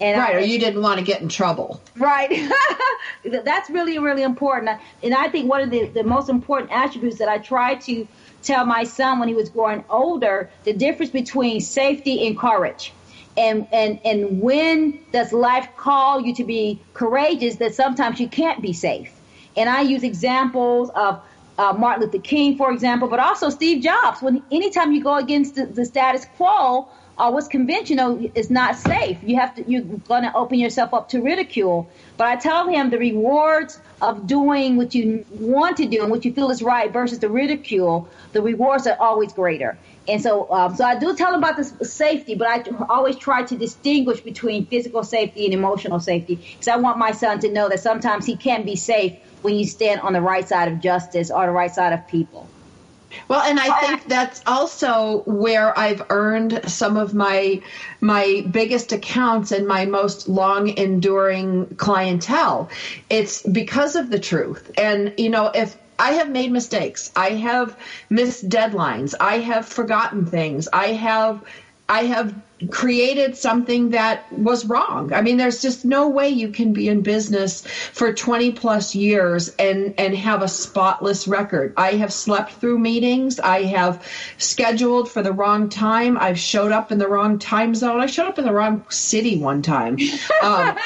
[0.00, 1.80] And right, I, or you didn't want to get in trouble.
[1.96, 2.50] Right.
[3.24, 4.80] That's really, really important.
[5.02, 8.06] And I think one of the, the most important attributes that I try to
[8.42, 12.92] tell my son when he was growing older, the difference between safety and courage.
[13.36, 18.62] And, and, and when does life call you to be courageous that sometimes you can't
[18.62, 19.12] be safe?
[19.56, 21.20] And I use examples of
[21.58, 24.20] uh, Martin Luther King, for example, but also Steve Jobs.
[24.20, 26.88] When anytime you go against the, the status quo,
[27.18, 29.18] oh, what's conventional it's not safe.
[29.22, 31.88] You have to, you're going to open yourself up to ridicule.
[32.16, 36.24] But I tell him the rewards of doing what you want to do and what
[36.24, 39.78] you feel is right versus the ridicule, the rewards are always greater.
[40.06, 43.44] And so, um, so I do tell him about the safety, but I always try
[43.44, 47.68] to distinguish between physical safety and emotional safety because I want my son to know
[47.68, 51.30] that sometimes he can be safe when you stand on the right side of justice
[51.30, 52.48] or the right side of people.
[53.28, 57.62] Well, and I think that's also where I've earned some of my
[58.00, 62.70] my biggest accounts and my most long enduring clientele.
[63.08, 64.70] It's because of the truth.
[64.76, 67.12] And you know, if I have made mistakes.
[67.14, 67.76] I have
[68.10, 69.14] missed deadlines.
[69.20, 70.68] I have forgotten things.
[70.72, 71.44] I have
[71.88, 72.34] I have
[72.70, 75.12] created something that was wrong.
[75.12, 79.54] I mean, there's just no way you can be in business for 20 plus years
[79.56, 81.74] and, and have a spotless record.
[81.76, 83.40] I have slept through meetings.
[83.40, 84.06] I have
[84.38, 86.16] scheduled for the wrong time.
[86.16, 88.00] I've showed up in the wrong time zone.
[88.00, 89.98] I showed up in the wrong city one time.
[90.42, 90.76] Um,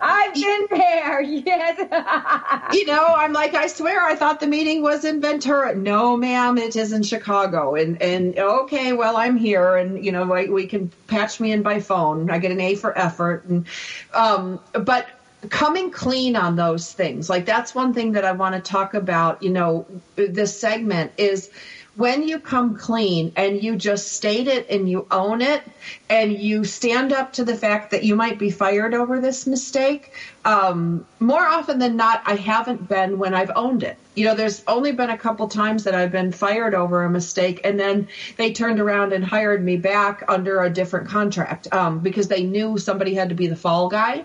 [0.00, 1.20] I've been there.
[1.20, 1.78] Yes.
[2.72, 5.74] you know, I'm like, I swear I thought the meeting was in Ventura.
[5.74, 7.74] No, ma'am, it is in Chicago.
[7.74, 11.62] And, and okay, well, I'm here and, you know, we, we can patch me in
[11.62, 12.30] by phone.
[12.30, 13.44] I get an A for effort.
[13.44, 13.66] And,
[14.14, 15.06] um, but
[15.50, 19.42] coming clean on those things, like that's one thing that I want to talk about,
[19.42, 19.86] you know,
[20.16, 21.50] this segment is
[21.98, 25.64] when you come clean and you just state it and you own it
[26.08, 30.12] and you stand up to the fact that you might be fired over this mistake,
[30.44, 33.96] um, more often than not, I haven't been when I've owned it.
[34.14, 37.62] You know, there's only been a couple times that I've been fired over a mistake
[37.64, 42.28] and then they turned around and hired me back under a different contract um, because
[42.28, 44.24] they knew somebody had to be the fall guy.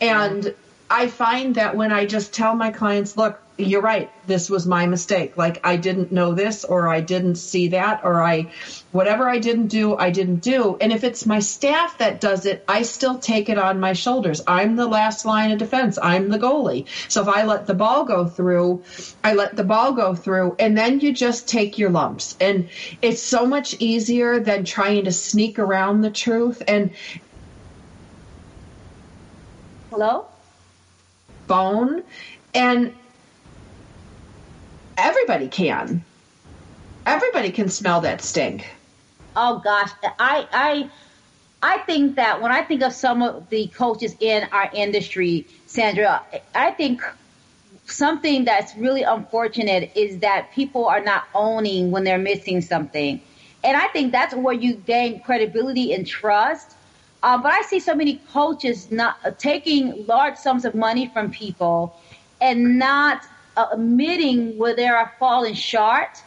[0.00, 0.54] And
[0.90, 4.10] I find that when I just tell my clients, look, you're right.
[4.26, 5.36] This was my mistake.
[5.36, 8.50] Like I didn't know this or I didn't see that or I
[8.92, 10.76] whatever I didn't do, I didn't do.
[10.80, 14.42] And if it's my staff that does it, I still take it on my shoulders.
[14.46, 15.98] I'm the last line of defense.
[16.02, 16.86] I'm the goalie.
[17.08, 18.82] So if I let the ball go through,
[19.22, 22.36] I let the ball go through and then you just take your lumps.
[22.40, 22.68] And
[23.02, 26.90] it's so much easier than trying to sneak around the truth and
[29.90, 30.26] Hello?
[31.48, 32.04] Phone
[32.54, 32.94] and
[34.96, 36.04] everybody can.
[37.04, 38.68] Everybody can smell that stink.
[39.34, 40.90] Oh gosh, I I
[41.60, 46.22] I think that when I think of some of the coaches in our industry, Sandra,
[46.54, 47.02] I think
[47.84, 53.20] something that's really unfortunate is that people are not owning when they're missing something.
[53.64, 56.76] And I think that's where you gain credibility and trust.
[57.22, 61.30] Uh, but I see so many coaches not uh, taking large sums of money from
[61.30, 61.94] people
[62.40, 63.22] and not
[63.56, 66.22] uh, admitting where they are falling short,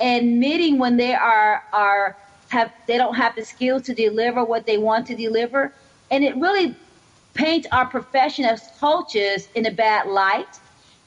[0.00, 2.16] admitting when they are are
[2.48, 5.72] have they don't have the skills to deliver what they want to deliver,
[6.10, 6.76] and it really
[7.34, 10.60] paints our profession as coaches in a bad light.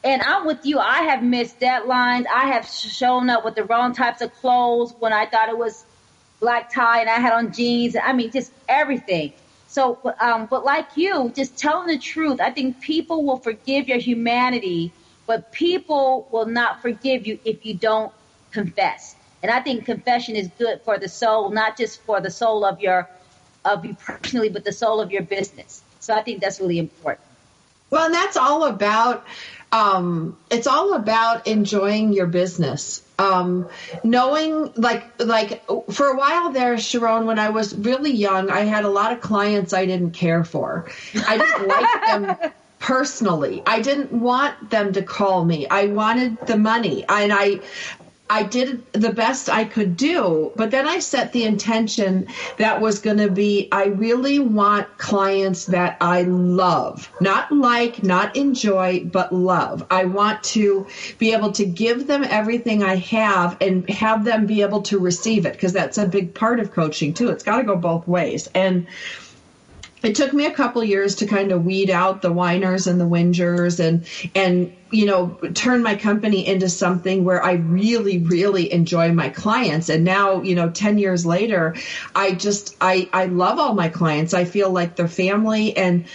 [0.03, 0.79] And I'm with you.
[0.79, 2.25] I have missed deadlines.
[2.33, 5.85] I have shown up with the wrong types of clothes when I thought it was
[6.41, 7.95] black tie and I had on jeans.
[7.95, 9.31] I mean, just everything.
[9.67, 13.99] So, um, but like you, just telling the truth, I think people will forgive your
[13.99, 14.91] humanity
[15.31, 18.11] but people will not forgive you if you don't
[18.51, 19.15] confess.
[19.41, 22.81] And I think confession is good for the soul, not just for the soul of
[22.81, 23.09] your
[23.63, 25.83] of you personally, but the soul of your business.
[26.01, 27.25] So I think that's really important.
[27.91, 29.25] Well, and that's all about
[29.71, 33.01] um, it's all about enjoying your business.
[33.17, 33.69] Um,
[34.03, 38.83] knowing like like for a while there, SharRon, when I was really young, I had
[38.83, 40.89] a lot of clients I didn't care for.
[41.27, 43.61] I didn't like them personally.
[43.65, 45.67] I didn't want them to call me.
[45.67, 47.05] I wanted the money.
[47.07, 47.61] And I
[48.31, 52.27] I did the best I could do, but then I set the intention
[52.57, 58.37] that was going to be I really want clients that I love, not like, not
[58.37, 59.85] enjoy, but love.
[59.91, 60.87] I want to
[61.19, 65.45] be able to give them everything I have and have them be able to receive
[65.45, 67.27] it because that's a big part of coaching too.
[67.31, 68.47] It's got to go both ways.
[68.55, 68.87] And
[70.03, 73.05] it took me a couple years to kind of weed out the whiners and the
[73.05, 79.11] whingers and and you know turn my company into something where I really really enjoy
[79.11, 79.89] my clients.
[79.89, 81.75] And now you know 10 years later
[82.15, 84.33] I just I I love all my clients.
[84.33, 86.05] I feel like they're family and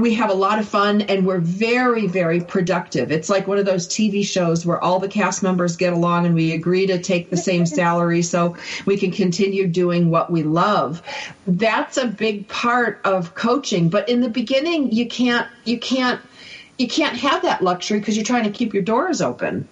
[0.00, 3.10] we have a lot of fun and we're very very productive.
[3.10, 6.34] It's like one of those tv shows where all the cast members get along and
[6.34, 11.02] we agree to take the same salary so we can continue doing what we love.
[11.46, 16.20] That's a big part of coaching but in the beginning you can't you can't
[16.78, 19.68] you can't have that luxury because you're trying to keep your doors open.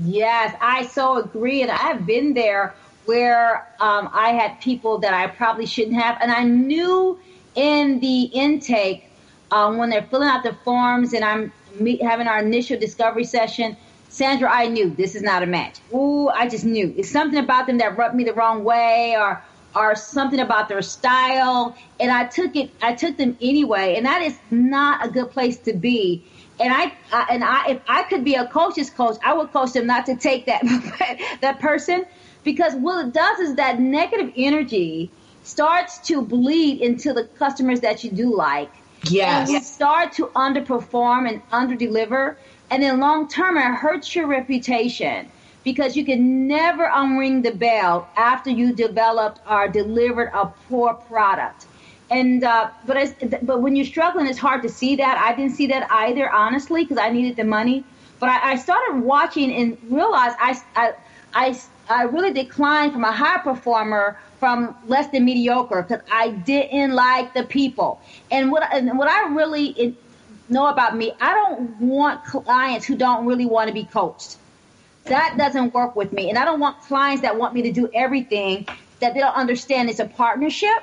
[0.00, 2.74] Yes i so agree and i've been there
[3.08, 7.18] where um, I had people that I probably shouldn't have, and I knew
[7.54, 9.07] in the intake
[9.50, 13.76] um, when they're filling out the forms and I'm meet, having our initial discovery session.
[14.10, 15.78] Sandra, I knew this is not a match.
[15.92, 16.94] Ooh, I just knew.
[16.96, 19.42] It's something about them that rubbed me the wrong way or
[19.76, 24.22] or something about their style and I took it I took them anyway and that
[24.22, 26.24] is not a good place to be
[26.58, 29.74] and I, I and I if I could be a coach's coach I would coach
[29.74, 30.62] them not to take that
[31.42, 32.06] that person
[32.44, 35.10] because what it does is that negative energy
[35.42, 38.72] starts to bleed into the customers that you do like
[39.04, 39.48] Yes.
[39.48, 42.36] and you start to underperform and underdeliver
[42.70, 45.30] and then long term it hurts your reputation
[45.64, 51.66] because you can never unring the bell after you developed or delivered a poor product.
[52.10, 55.18] And uh, but it's, but when you're struggling, it's hard to see that.
[55.18, 57.84] I didn't see that either, honestly, because I needed the money.
[58.18, 60.92] But I, I started watching and realized I, I
[61.34, 66.92] I I really declined from a high performer from less than mediocre because I didn't
[66.92, 68.00] like the people.
[68.30, 69.92] And what and what I really eh,
[70.48, 74.36] know about me, I don't want clients who don't really want to be coached
[75.08, 76.28] that doesn't work with me.
[76.28, 78.66] And I don't want clients that want me to do everything
[79.00, 80.82] that they don't understand it's a partnership.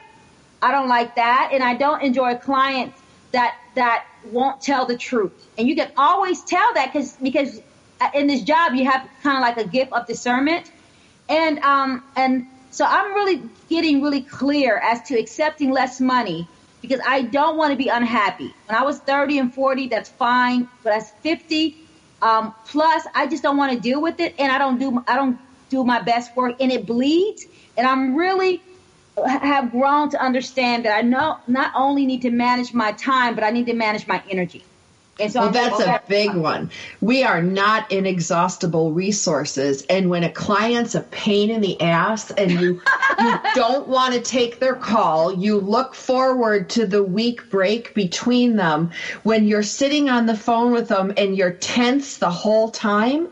[0.61, 1.51] I don't like that.
[1.53, 2.99] And I don't enjoy clients
[3.31, 5.31] that, that won't tell the truth.
[5.57, 7.61] And you can always tell that because, because
[8.13, 10.71] in this job, you have kind of like a gift of discernment.
[11.29, 16.47] And, um, and so I'm really getting really clear as to accepting less money
[16.81, 18.53] because I don't want to be unhappy.
[18.67, 20.67] When I was 30 and 40, that's fine.
[20.83, 21.75] But as 50,
[22.21, 25.15] um, plus, I just don't want to deal with it, and I don't do I
[25.15, 25.37] don't
[25.69, 27.45] do my best work, and it bleeds.
[27.77, 28.61] And I'm really
[29.25, 33.43] have grown to understand that I know not only need to manage my time, but
[33.43, 34.63] I need to manage my energy.
[35.17, 36.71] So well, that's a big one.
[36.99, 42.51] We are not inexhaustible resources, and when a client's a pain in the ass, and
[42.51, 42.81] you
[43.19, 48.57] you don't want to take their call, you look forward to the week break between
[48.57, 48.91] them.
[49.23, 53.29] When you're sitting on the phone with them and you're tense the whole time,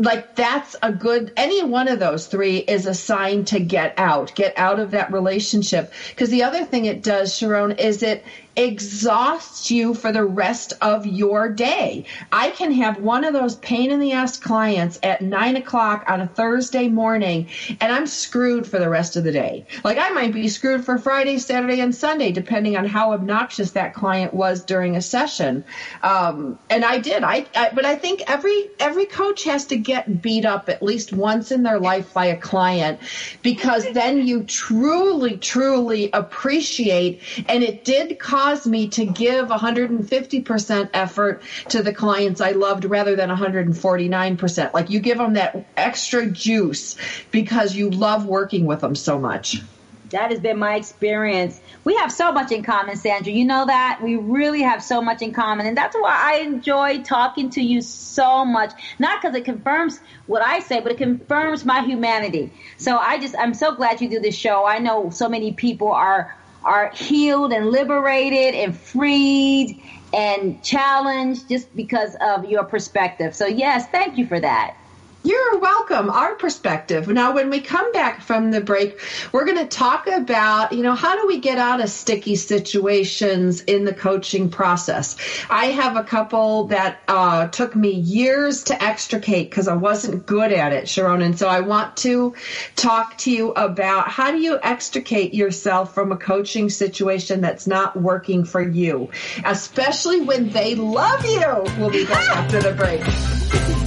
[0.00, 4.34] like that's a good any one of those three is a sign to get out
[4.34, 8.24] get out of that relationship because the other thing it does SharRon is it
[8.56, 12.04] exhausts you for the rest of your day.
[12.32, 16.20] I can have one of those pain in the ass clients at nine o'clock on
[16.20, 17.48] a Thursday morning
[17.80, 19.66] and I'm screwed for the rest of the day.
[19.84, 23.94] Like I might be screwed for Friday, Saturday, and Sunday, depending on how obnoxious that
[23.94, 25.64] client was during a session.
[26.02, 27.22] Um, and I did.
[27.22, 31.12] I, I, but I think every every coach has to get beat up at least
[31.12, 32.98] once in their life by a client
[33.42, 37.20] because then you truly, truly appreciate.
[37.48, 42.86] And it did cause caused me to give 150% effort to the clients I loved
[42.86, 44.72] rather than 149%.
[44.72, 46.96] Like you give them that extra juice
[47.30, 49.60] because you love working with them so much.
[50.08, 51.60] That has been my experience.
[51.84, 53.30] We have so much in common, Sandra.
[53.30, 54.00] You know that?
[54.02, 55.66] We really have so much in common.
[55.66, 58.72] And that's why I enjoy talking to you so much.
[58.98, 62.52] Not because it confirms what I say, but it confirms my humanity.
[62.78, 64.66] So I just, I'm so glad you do this show.
[64.66, 66.34] I know so many people are
[66.64, 69.82] are healed and liberated and freed
[70.12, 73.34] and challenged just because of your perspective.
[73.34, 74.79] So, yes, thank you for that.
[75.22, 76.08] You're welcome.
[76.08, 77.06] Our perspective.
[77.06, 78.98] Now, when we come back from the break,
[79.32, 83.60] we're going to talk about, you know, how do we get out of sticky situations
[83.60, 85.16] in the coaching process?
[85.50, 90.52] I have a couple that uh, took me years to extricate because I wasn't good
[90.52, 91.22] at it, SharRon.
[91.22, 92.34] And so I want to
[92.76, 97.94] talk to you about how do you extricate yourself from a coaching situation that's not
[97.94, 99.10] working for you,
[99.44, 101.62] especially when they love you.
[101.78, 103.76] We'll be back after the break.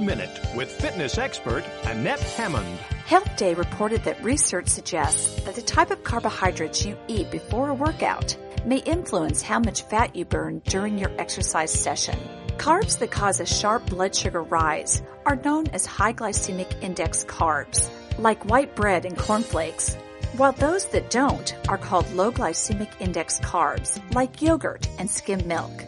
[0.00, 2.78] Minute with fitness expert Annette Hammond.
[3.06, 8.36] HealthDay reported that research suggests that the type of carbohydrates you eat before a workout
[8.64, 12.18] may influence how much fat you burn during your exercise session.
[12.58, 17.88] Carbs that cause a sharp blood sugar rise are known as high glycemic index carbs,
[18.18, 19.94] like white bread and cornflakes,
[20.36, 25.84] while those that don't are called low glycemic index carbs, like yogurt and skim milk.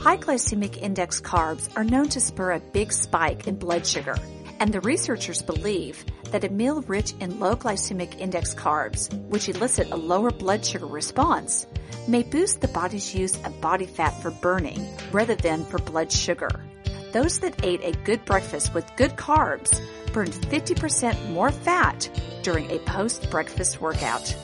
[0.00, 4.16] High glycemic index carbs are known to spur a big spike in blood sugar,
[4.58, 9.90] and the researchers believe that a meal rich in low glycemic index carbs, which elicit
[9.90, 11.66] a lower blood sugar response,
[12.08, 16.64] may boost the body's use of body fat for burning rather than for blood sugar.
[17.12, 19.78] Those that ate a good breakfast with good carbs
[20.14, 22.08] burned 50% more fat
[22.42, 24.34] during a post-breakfast workout.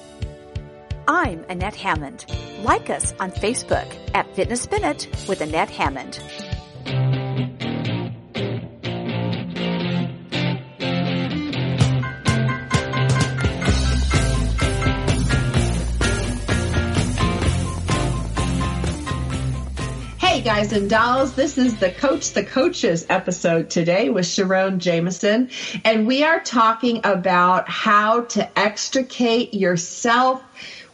[1.08, 2.26] I'm Annette Hammond.
[2.62, 6.16] Like us on Facebook at Fitness Minute with Annette Hammond.
[20.18, 25.50] Hey guys and dolls, this is the Coach the Coaches episode today with SharRon Jamison,
[25.84, 30.42] and we are talking about how to extricate yourself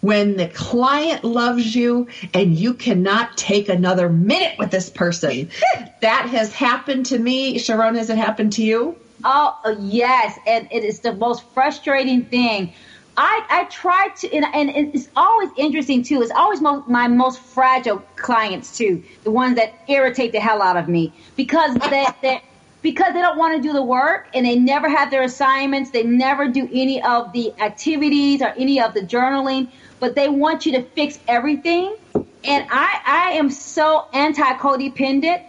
[0.03, 5.48] when the client loves you and you cannot take another minute with this person.
[6.00, 7.57] that has happened to me.
[7.57, 8.96] SharRon, has it happened to you?
[9.24, 10.38] Oh, yes.
[10.46, 12.72] And it is the most frustrating thing.
[13.16, 16.20] I, I try to, and, and it's always interesting too.
[16.22, 20.88] It's always my most fragile clients too, the ones that irritate the hell out of
[20.88, 22.42] me because they, they
[22.80, 25.90] because they don't want to do the work and they never have their assignments.
[25.90, 29.68] They never do any of the activities or any of the journaling,
[30.03, 31.94] but they want you to fix everything.
[32.42, 35.44] And I, I am so anti codependent,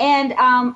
[0.00, 0.74] and um,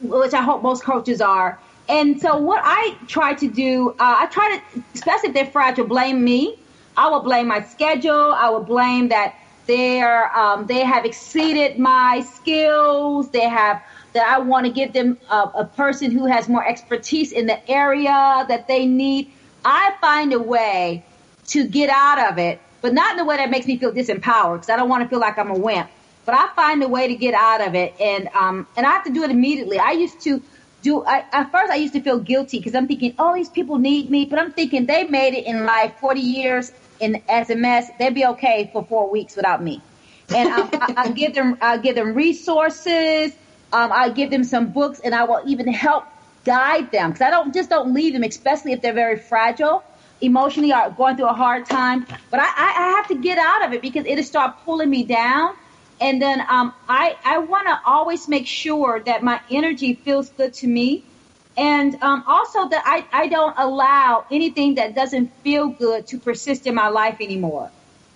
[0.00, 1.60] which I hope most coaches are.
[1.90, 5.86] And so what I try to do, uh, I try to, especially if they're fragile,
[5.86, 6.58] blame me.
[6.96, 8.32] I will blame my schedule.
[8.32, 9.34] I will blame that
[9.66, 13.30] they're, um, they have exceeded my skills.
[13.30, 13.82] They have,
[14.14, 17.70] that I want to give them a, a person who has more expertise in the
[17.70, 19.30] area that they need.
[19.66, 21.04] I find a way
[21.48, 24.56] to get out of it, but not in a way that makes me feel disempowered
[24.56, 25.90] because I don't want to feel like I'm a wimp.
[26.26, 29.04] But I find a way to get out of it, and um, and I have
[29.04, 29.78] to do it immediately.
[29.78, 30.42] I used to
[30.82, 33.78] do I, at first I used to feel guilty because I'm thinking, oh, these people
[33.78, 37.22] need me, but I'm thinking they made it in life 40 years in
[37.56, 37.90] mess.
[37.98, 39.82] They'd be okay for four weeks without me,
[40.34, 43.32] and um, I, I give them I give them resources.
[43.72, 46.04] Um, I give them some books, and I will even help
[46.44, 49.82] guide them because I don't just don't leave them, especially if they're very fragile
[50.20, 52.06] emotionally or going through a hard time.
[52.30, 55.54] But I, I, have to get out of it because it'll start pulling me down.
[56.00, 60.54] And then um, I, I want to always make sure that my energy feels good
[60.54, 61.04] to me.
[61.56, 66.66] And um, also that I, I don't allow anything that doesn't feel good to persist
[66.66, 67.70] in my life anymore.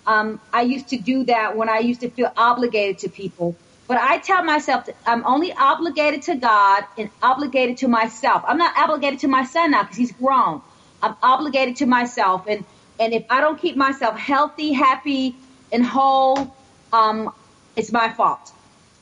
[0.07, 3.55] Um, I used to do that when I used to feel obligated to people.
[3.87, 8.43] But I tell myself that I'm only obligated to God and obligated to myself.
[8.47, 10.61] I'm not obligated to my son now because he's grown.
[11.01, 12.45] I'm obligated to myself.
[12.47, 12.63] And,
[12.99, 15.35] and if I don't keep myself healthy, happy,
[15.71, 16.55] and whole,
[16.93, 17.33] um,
[17.75, 18.51] it's my fault.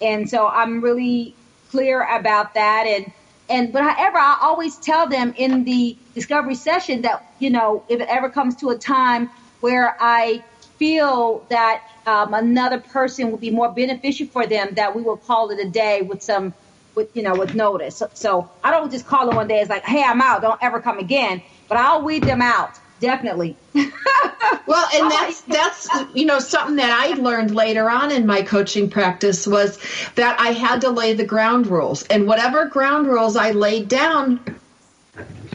[0.01, 1.35] And so I'm really
[1.69, 2.85] clear about that.
[2.87, 3.11] And,
[3.49, 7.99] and, but however, I always tell them in the discovery session that, you know, if
[8.01, 9.29] it ever comes to a time
[9.61, 10.43] where I
[10.77, 15.51] feel that um, another person would be more beneficial for them, that we will call
[15.51, 16.53] it a day with some,
[16.95, 17.97] with, you know, with notice.
[17.97, 19.59] So, so I don't just call them one day.
[19.59, 20.41] It's like, hey, I'm out.
[20.41, 21.41] Don't ever come again.
[21.67, 22.79] But I'll weed them out.
[22.99, 23.57] Definitely.
[23.73, 28.89] well, and that's that's you know something that I learned later on in my coaching
[28.89, 29.77] practice was
[30.15, 34.39] that I had to lay the ground rules, and whatever ground rules I laid down,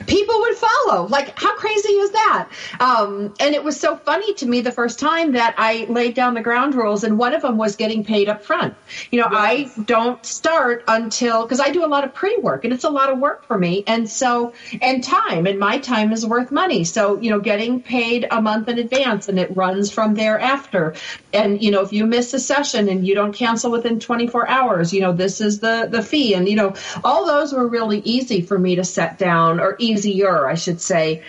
[0.08, 1.06] people would follow.
[1.06, 2.48] Like, how crazy is that?
[2.80, 6.34] Um, and it was so funny to me the first time that I laid down
[6.34, 8.74] the ground rules, and one of them was getting paid up front.
[9.10, 9.78] You know, yes.
[9.78, 12.90] I don't start until because I do a lot of pre work, and it's a
[12.90, 16.84] lot of work for me, and so and time, and my time is worth money.
[16.84, 20.94] So you know, getting paid a month in advance, and it runs from there after.
[21.32, 24.92] And you know, if you miss a session and you don't cancel within 24 hours,
[24.92, 28.40] you know, this is the the fee, and you know, all those were really easy
[28.40, 29.76] for me to set down or
[30.06, 31.22] easier, I should say.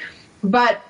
[0.44, 0.82] But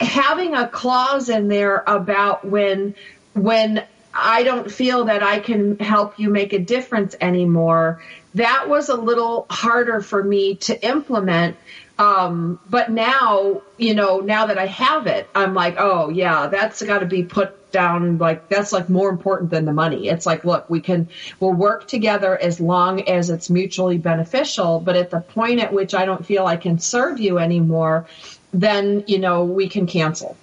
[0.00, 2.94] having a clause in there about when
[3.34, 8.00] when I don't feel that I can help you make a difference anymore,
[8.34, 11.56] that was a little harder for me to implement.
[11.98, 16.82] Um, but now, you know, now that I have it, I'm like, oh yeah, that's
[16.82, 20.08] got to be put down like that's like more important than the money.
[20.08, 21.08] It's like, look, we can
[21.40, 25.92] we'll work together as long as it's mutually beneficial, but at the point at which
[25.92, 28.06] I don't feel I can serve you anymore,
[28.52, 30.36] then, you know, we can cancel.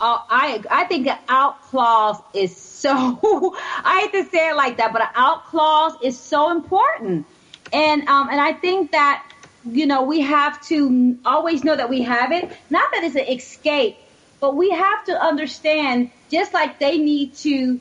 [0.00, 2.90] Uh, I I think the out clause is so
[3.84, 7.26] I hate to say it like that, but an out clause is so important.
[7.72, 9.22] And um and I think that
[9.68, 12.44] you know, we have to always know that we have it.
[12.70, 13.96] Not that it's an escape,
[14.40, 17.80] but we have to understand, just like they need to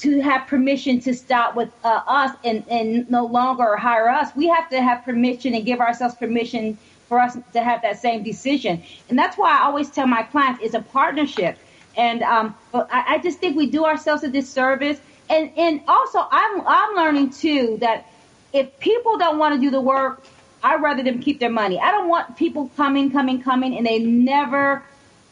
[0.00, 4.34] to have permission to stop with uh, us and, and no longer hire us.
[4.34, 8.22] We have to have permission and give ourselves permission for us to have that same
[8.22, 8.82] decision.
[9.10, 11.58] And that's why I always tell my clients it's a partnership.
[11.96, 14.98] And um, but I, I just think we do ourselves a disservice.
[15.28, 18.06] And and also I'm I'm learning too that
[18.52, 20.24] if people don't want to do the work,
[20.62, 21.78] I'd rather them keep their money.
[21.78, 24.82] I don't want people coming, coming, coming, and they never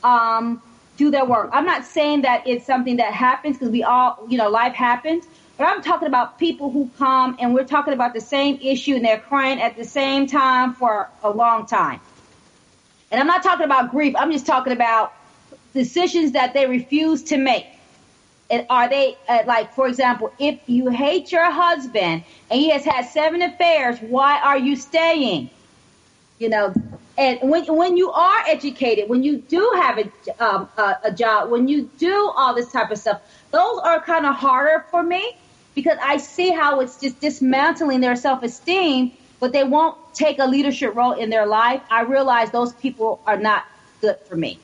[0.05, 0.63] um,
[0.99, 1.49] do their work.
[1.53, 5.25] I'm not saying that it's something that happens because we all, you know, life happens.
[5.57, 9.05] But I'm talking about people who come and we're talking about the same issue and
[9.05, 12.01] they're crying at the same time for a long time.
[13.11, 14.15] And I'm not talking about grief.
[14.17, 15.15] I'm just talking about
[15.73, 17.67] decisions that they refuse to make.
[18.51, 22.85] And are they uh, like, for example, if you hate your husband and he has
[22.85, 25.51] had seven affairs, why are you staying?
[26.39, 26.75] You know,
[27.19, 30.05] and when when you are educated, when you do have a
[30.39, 34.25] um, a, a job, when you do all this type of stuff, those are kind
[34.25, 35.37] of harder for me
[35.75, 40.47] because I see how it's just dismantling their self esteem, but they won't take a
[40.47, 41.83] leadership role in their life.
[41.91, 43.65] I realize those people are not
[44.01, 44.61] good for me.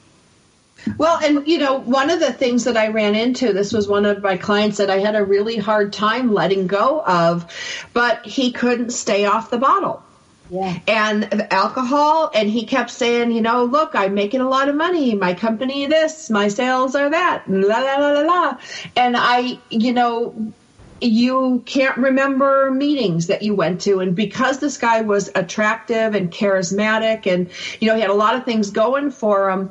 [0.96, 4.06] Well, and you know, one of the things that I ran into, this was one
[4.06, 7.52] of my clients that I had a really hard time letting go of,
[7.92, 10.04] but he couldn't stay off the bottle.
[10.50, 10.78] Yeah.
[10.86, 15.14] And alcohol, and he kept saying, you know, look, I'm making a lot of money.
[15.14, 18.58] My company this, my sales are that, la la la la la.
[18.94, 20.52] And I, you know,
[21.00, 26.30] you can't remember meetings that you went to and because this guy was attractive and
[26.30, 29.70] charismatic and you know he had a lot of things going for him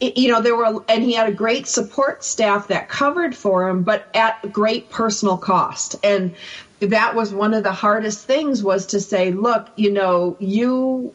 [0.00, 3.82] you know there were and he had a great support staff that covered for him
[3.82, 6.34] but at great personal cost and
[6.80, 11.12] that was one of the hardest things was to say look you know you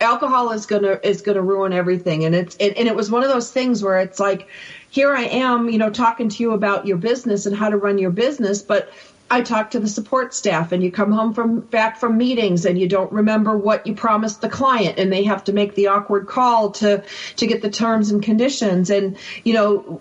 [0.00, 2.24] alcohol is gonna is gonna ruin everything.
[2.24, 4.48] And it's it, and it was one of those things where it's like
[4.90, 7.98] here i am you know talking to you about your business and how to run
[7.98, 8.90] your business but
[9.28, 12.78] I talk to the support staff and you come home from back from meetings and
[12.78, 16.28] you don't remember what you promised the client and they have to make the awkward
[16.28, 17.02] call to
[17.34, 18.88] to get the terms and conditions.
[18.88, 20.00] And you know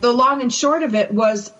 [0.00, 1.52] the long and short of it was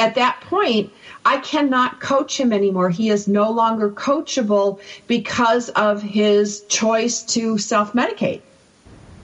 [0.00, 0.90] at that point
[1.24, 2.90] I cannot coach him anymore.
[2.90, 8.40] He is no longer coachable because of his choice to self-medicate.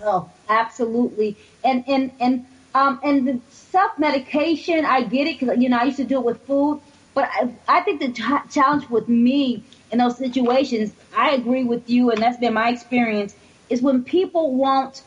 [0.03, 1.37] Oh, absolutely.
[1.65, 5.97] And and and um and the self-medication, I get it cuz you know I used
[5.97, 6.81] to do it with food
[7.17, 11.89] but I, I think the ch- challenge with me in those situations, I agree with
[11.89, 13.35] you, and that's been my experience,
[13.71, 15.03] is when people won't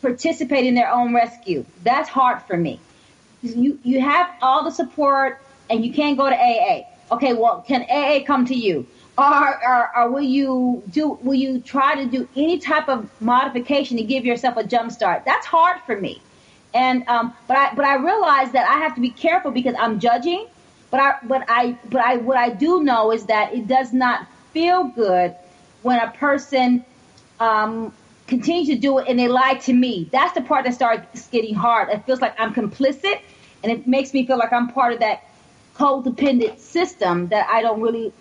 [0.00, 1.64] participate in their own rescue.
[1.82, 2.78] That's hard for me.
[3.42, 5.40] You you have all the support,
[5.70, 6.86] and you can't go to AA.
[7.12, 8.86] Okay, well, can AA come to you?
[9.18, 11.18] Or, or, or will you do?
[11.22, 15.24] Will you try to do any type of modification to give yourself a jump start?
[15.26, 16.22] That's hard for me.
[16.72, 20.00] And um, but I but I realize that I have to be careful because I'm
[20.00, 20.46] judging
[20.92, 24.26] but I, but I, but I, what I do know is that it does not
[24.52, 25.34] feel good
[25.80, 26.84] when a person
[27.40, 27.94] um,
[28.26, 30.08] continues to do it and they lie to me.
[30.12, 31.88] That's the part that starts getting hard.
[31.88, 33.20] It feels like I'm complicit,
[33.62, 35.24] and it makes me feel like I'm part of that
[35.74, 38.12] codependent system that I don't really.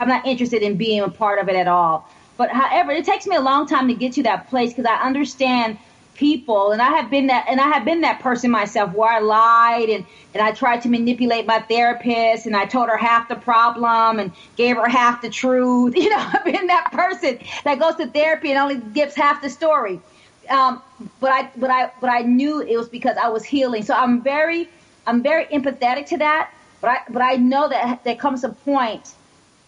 [0.00, 2.08] I'm not interested in being a part of it at all.
[2.36, 4.94] But however, it takes me a long time to get to that place because I
[5.02, 5.76] understand
[6.18, 9.20] people and I have been that and I have been that person myself where I
[9.20, 10.04] lied and,
[10.34, 14.32] and I tried to manipulate my therapist and I told her half the problem and
[14.56, 15.94] gave her half the truth.
[16.08, 19.50] You know, I've been that person that goes to therapy and only gives half the
[19.50, 20.00] story.
[20.48, 20.82] Um,
[21.20, 23.82] but I but I but I knew it was because I was healing.
[23.82, 24.68] So I'm very
[25.06, 26.50] I'm very empathetic to that.
[26.80, 29.12] But I but I know that there comes a point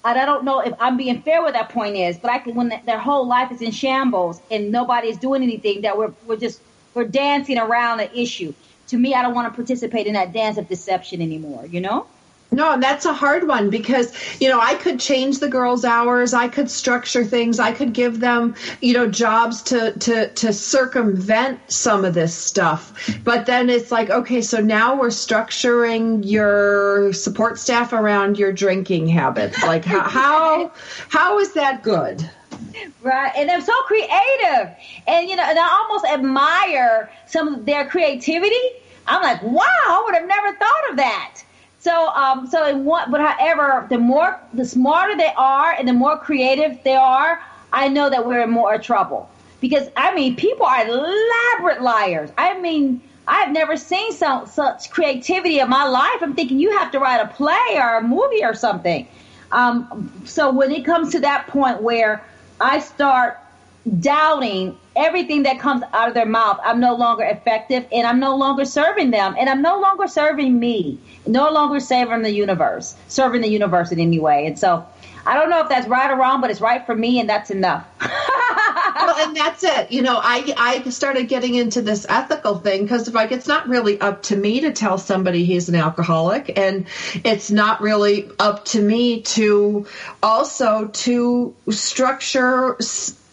[0.04, 2.72] I don't know if I'm being fair what that point is, but I can, when
[2.86, 6.60] their whole life is in shambles and nobody is doing anything, that we're, we're just,
[6.94, 8.54] we're dancing around an issue.
[8.88, 12.06] To me, I don't want to participate in that dance of deception anymore, you know?
[12.52, 16.34] No, and that's a hard one because, you know, I could change the girls' hours,
[16.34, 21.60] I could structure things, I could give them, you know, jobs to to to circumvent
[21.70, 23.08] some of this stuff.
[23.22, 29.06] But then it's like, okay, so now we're structuring your support staff around your drinking
[29.08, 29.62] habits.
[29.62, 30.72] Like how how,
[31.08, 32.28] how is that good?
[33.02, 34.74] Right, and they're so creative,
[35.06, 38.56] and you know, and I almost admire some of their creativity.
[39.06, 41.42] I'm like, wow, I would have never thought of that.
[41.80, 45.94] So, um, so in what, but however, the more, the smarter they are and the
[45.94, 49.30] more creative they are, I know that we're in more trouble.
[49.60, 52.30] Because, I mean, people are elaborate liars.
[52.36, 56.16] I mean, I've never seen some, such creativity in my life.
[56.20, 59.08] I'm thinking you have to write a play or a movie or something.
[59.52, 62.24] Um, so when it comes to that point where
[62.60, 63.38] I start
[64.00, 66.60] doubting everything that comes out of their mouth.
[66.64, 70.58] I'm no longer effective and I'm no longer serving them and I'm no longer serving
[70.58, 74.46] me, no longer serving the universe, serving the universe in any way.
[74.46, 74.86] And so
[75.26, 77.50] I don't know if that's right or wrong, but it's right for me and that's
[77.50, 77.86] enough.
[78.00, 79.92] well, and that's it.
[79.92, 84.00] You know, I I started getting into this ethical thing because like it's not really
[84.00, 86.86] up to me to tell somebody he's an alcoholic, and
[87.24, 89.86] it's not really up to me to
[90.22, 92.76] also to structure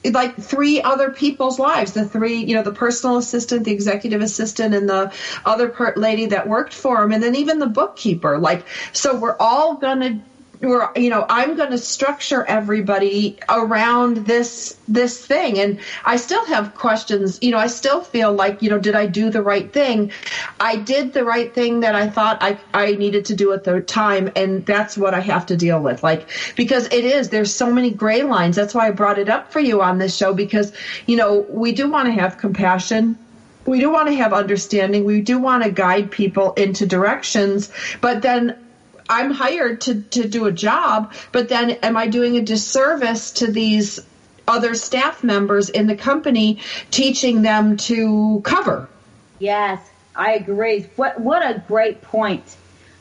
[0.09, 1.93] like three other people's lives.
[1.93, 5.11] The three you know the personal assistant the executive assistant and the
[5.45, 8.37] other per- lady that worked for him and then even the bookkeeper.
[8.37, 10.19] Like so we're all going to
[10.61, 15.59] we're you know i'm going to structure everybody around this this thing.
[15.59, 17.39] And i still have questions.
[17.41, 20.11] You know i still feel like you know did i do the right thing?
[20.59, 23.81] I did the right thing that i thought i i needed to do at the
[23.81, 24.31] time.
[24.35, 26.03] And that's what i have to deal with.
[26.03, 28.55] Like because it is there's so many gray lines.
[28.55, 30.71] That's why i brought it up for you on this show because
[31.05, 33.17] you know we do want to have compassion.
[33.65, 35.03] We do want to have understanding.
[35.03, 37.69] We do want to guide people into directions.
[37.99, 38.57] But then
[39.09, 43.51] I'm hired to, to do a job, but then am I doing a disservice to
[43.51, 43.99] these
[44.47, 46.59] other staff members in the company
[46.91, 48.89] teaching them to cover?
[49.39, 49.81] Yes,
[50.15, 50.87] I agree.
[50.95, 52.55] What what a great point.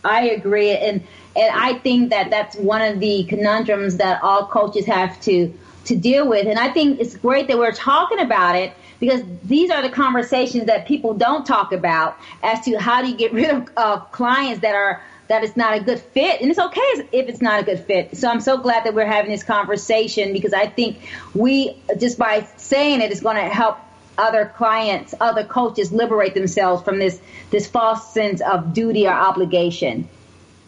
[0.04, 1.02] I agree, and
[1.34, 5.52] and I think that that's one of the conundrums that all coaches have to
[5.86, 6.46] to deal with.
[6.46, 10.66] And I think it's great that we're talking about it because these are the conversations
[10.66, 14.62] that people don't talk about as to how do you get rid of uh, clients
[14.62, 16.40] that are that it's not a good fit.
[16.40, 18.16] And it's okay if it's not a good fit.
[18.16, 20.98] So I'm so glad that we're having this conversation because I think
[21.34, 23.78] we, just by saying it, is going to help
[24.18, 27.20] other clients, other coaches liberate themselves from this,
[27.50, 30.08] this false sense of duty or obligation.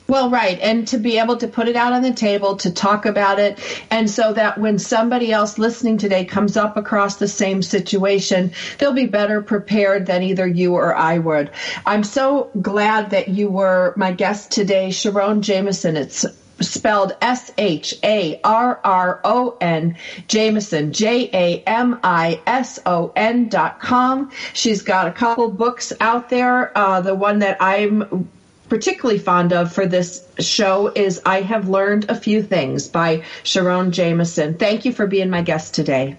[0.09, 0.59] Well, right.
[0.61, 3.59] And to be able to put it out on the table, to talk about it,
[3.91, 8.95] and so that when somebody else listening today comes up across the same situation, they'll
[8.95, 11.51] be better prepared than either you or I would.
[11.85, 15.99] I'm so glad that you were my guest today, SharRon Jamison.
[15.99, 16.25] It's
[16.61, 19.97] spelled S H A R R O N
[20.27, 24.31] Jamison J A M I S O N dot com.
[24.55, 26.77] She's got a couple books out there.
[26.77, 28.31] Uh, the one that I'm
[28.69, 33.91] particularly fond of for this show is I Have Learned a Few Things by SharRon
[33.91, 34.55] Jamison.
[34.55, 36.16] Thank you for being my guest today.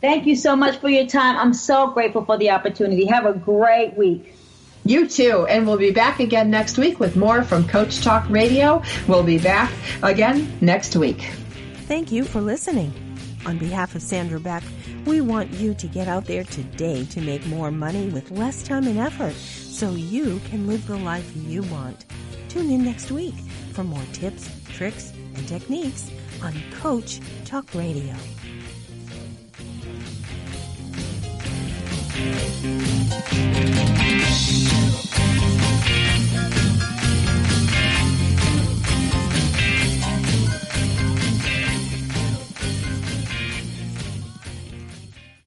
[0.00, 1.36] Thank you so much for your time.
[1.36, 3.04] I'm so grateful for the opportunity.
[3.06, 4.34] Have a great week.
[4.84, 5.46] You too.
[5.46, 8.82] And we'll be back again next week with more from Coach Talk Radio.
[9.06, 9.70] We'll be back
[10.02, 11.30] again next week.
[11.86, 12.92] Thank you for listening.
[13.44, 14.62] On behalf of Sandra Beck,
[15.04, 18.86] we want you to get out there today to make more money with less time
[18.86, 19.34] and effort
[19.80, 22.04] so you can live the life you want.
[22.50, 23.34] Tune in next week
[23.72, 26.10] for more tips, tricks, and techniques
[26.42, 26.52] on
[26.82, 28.14] Coach Talk Radio.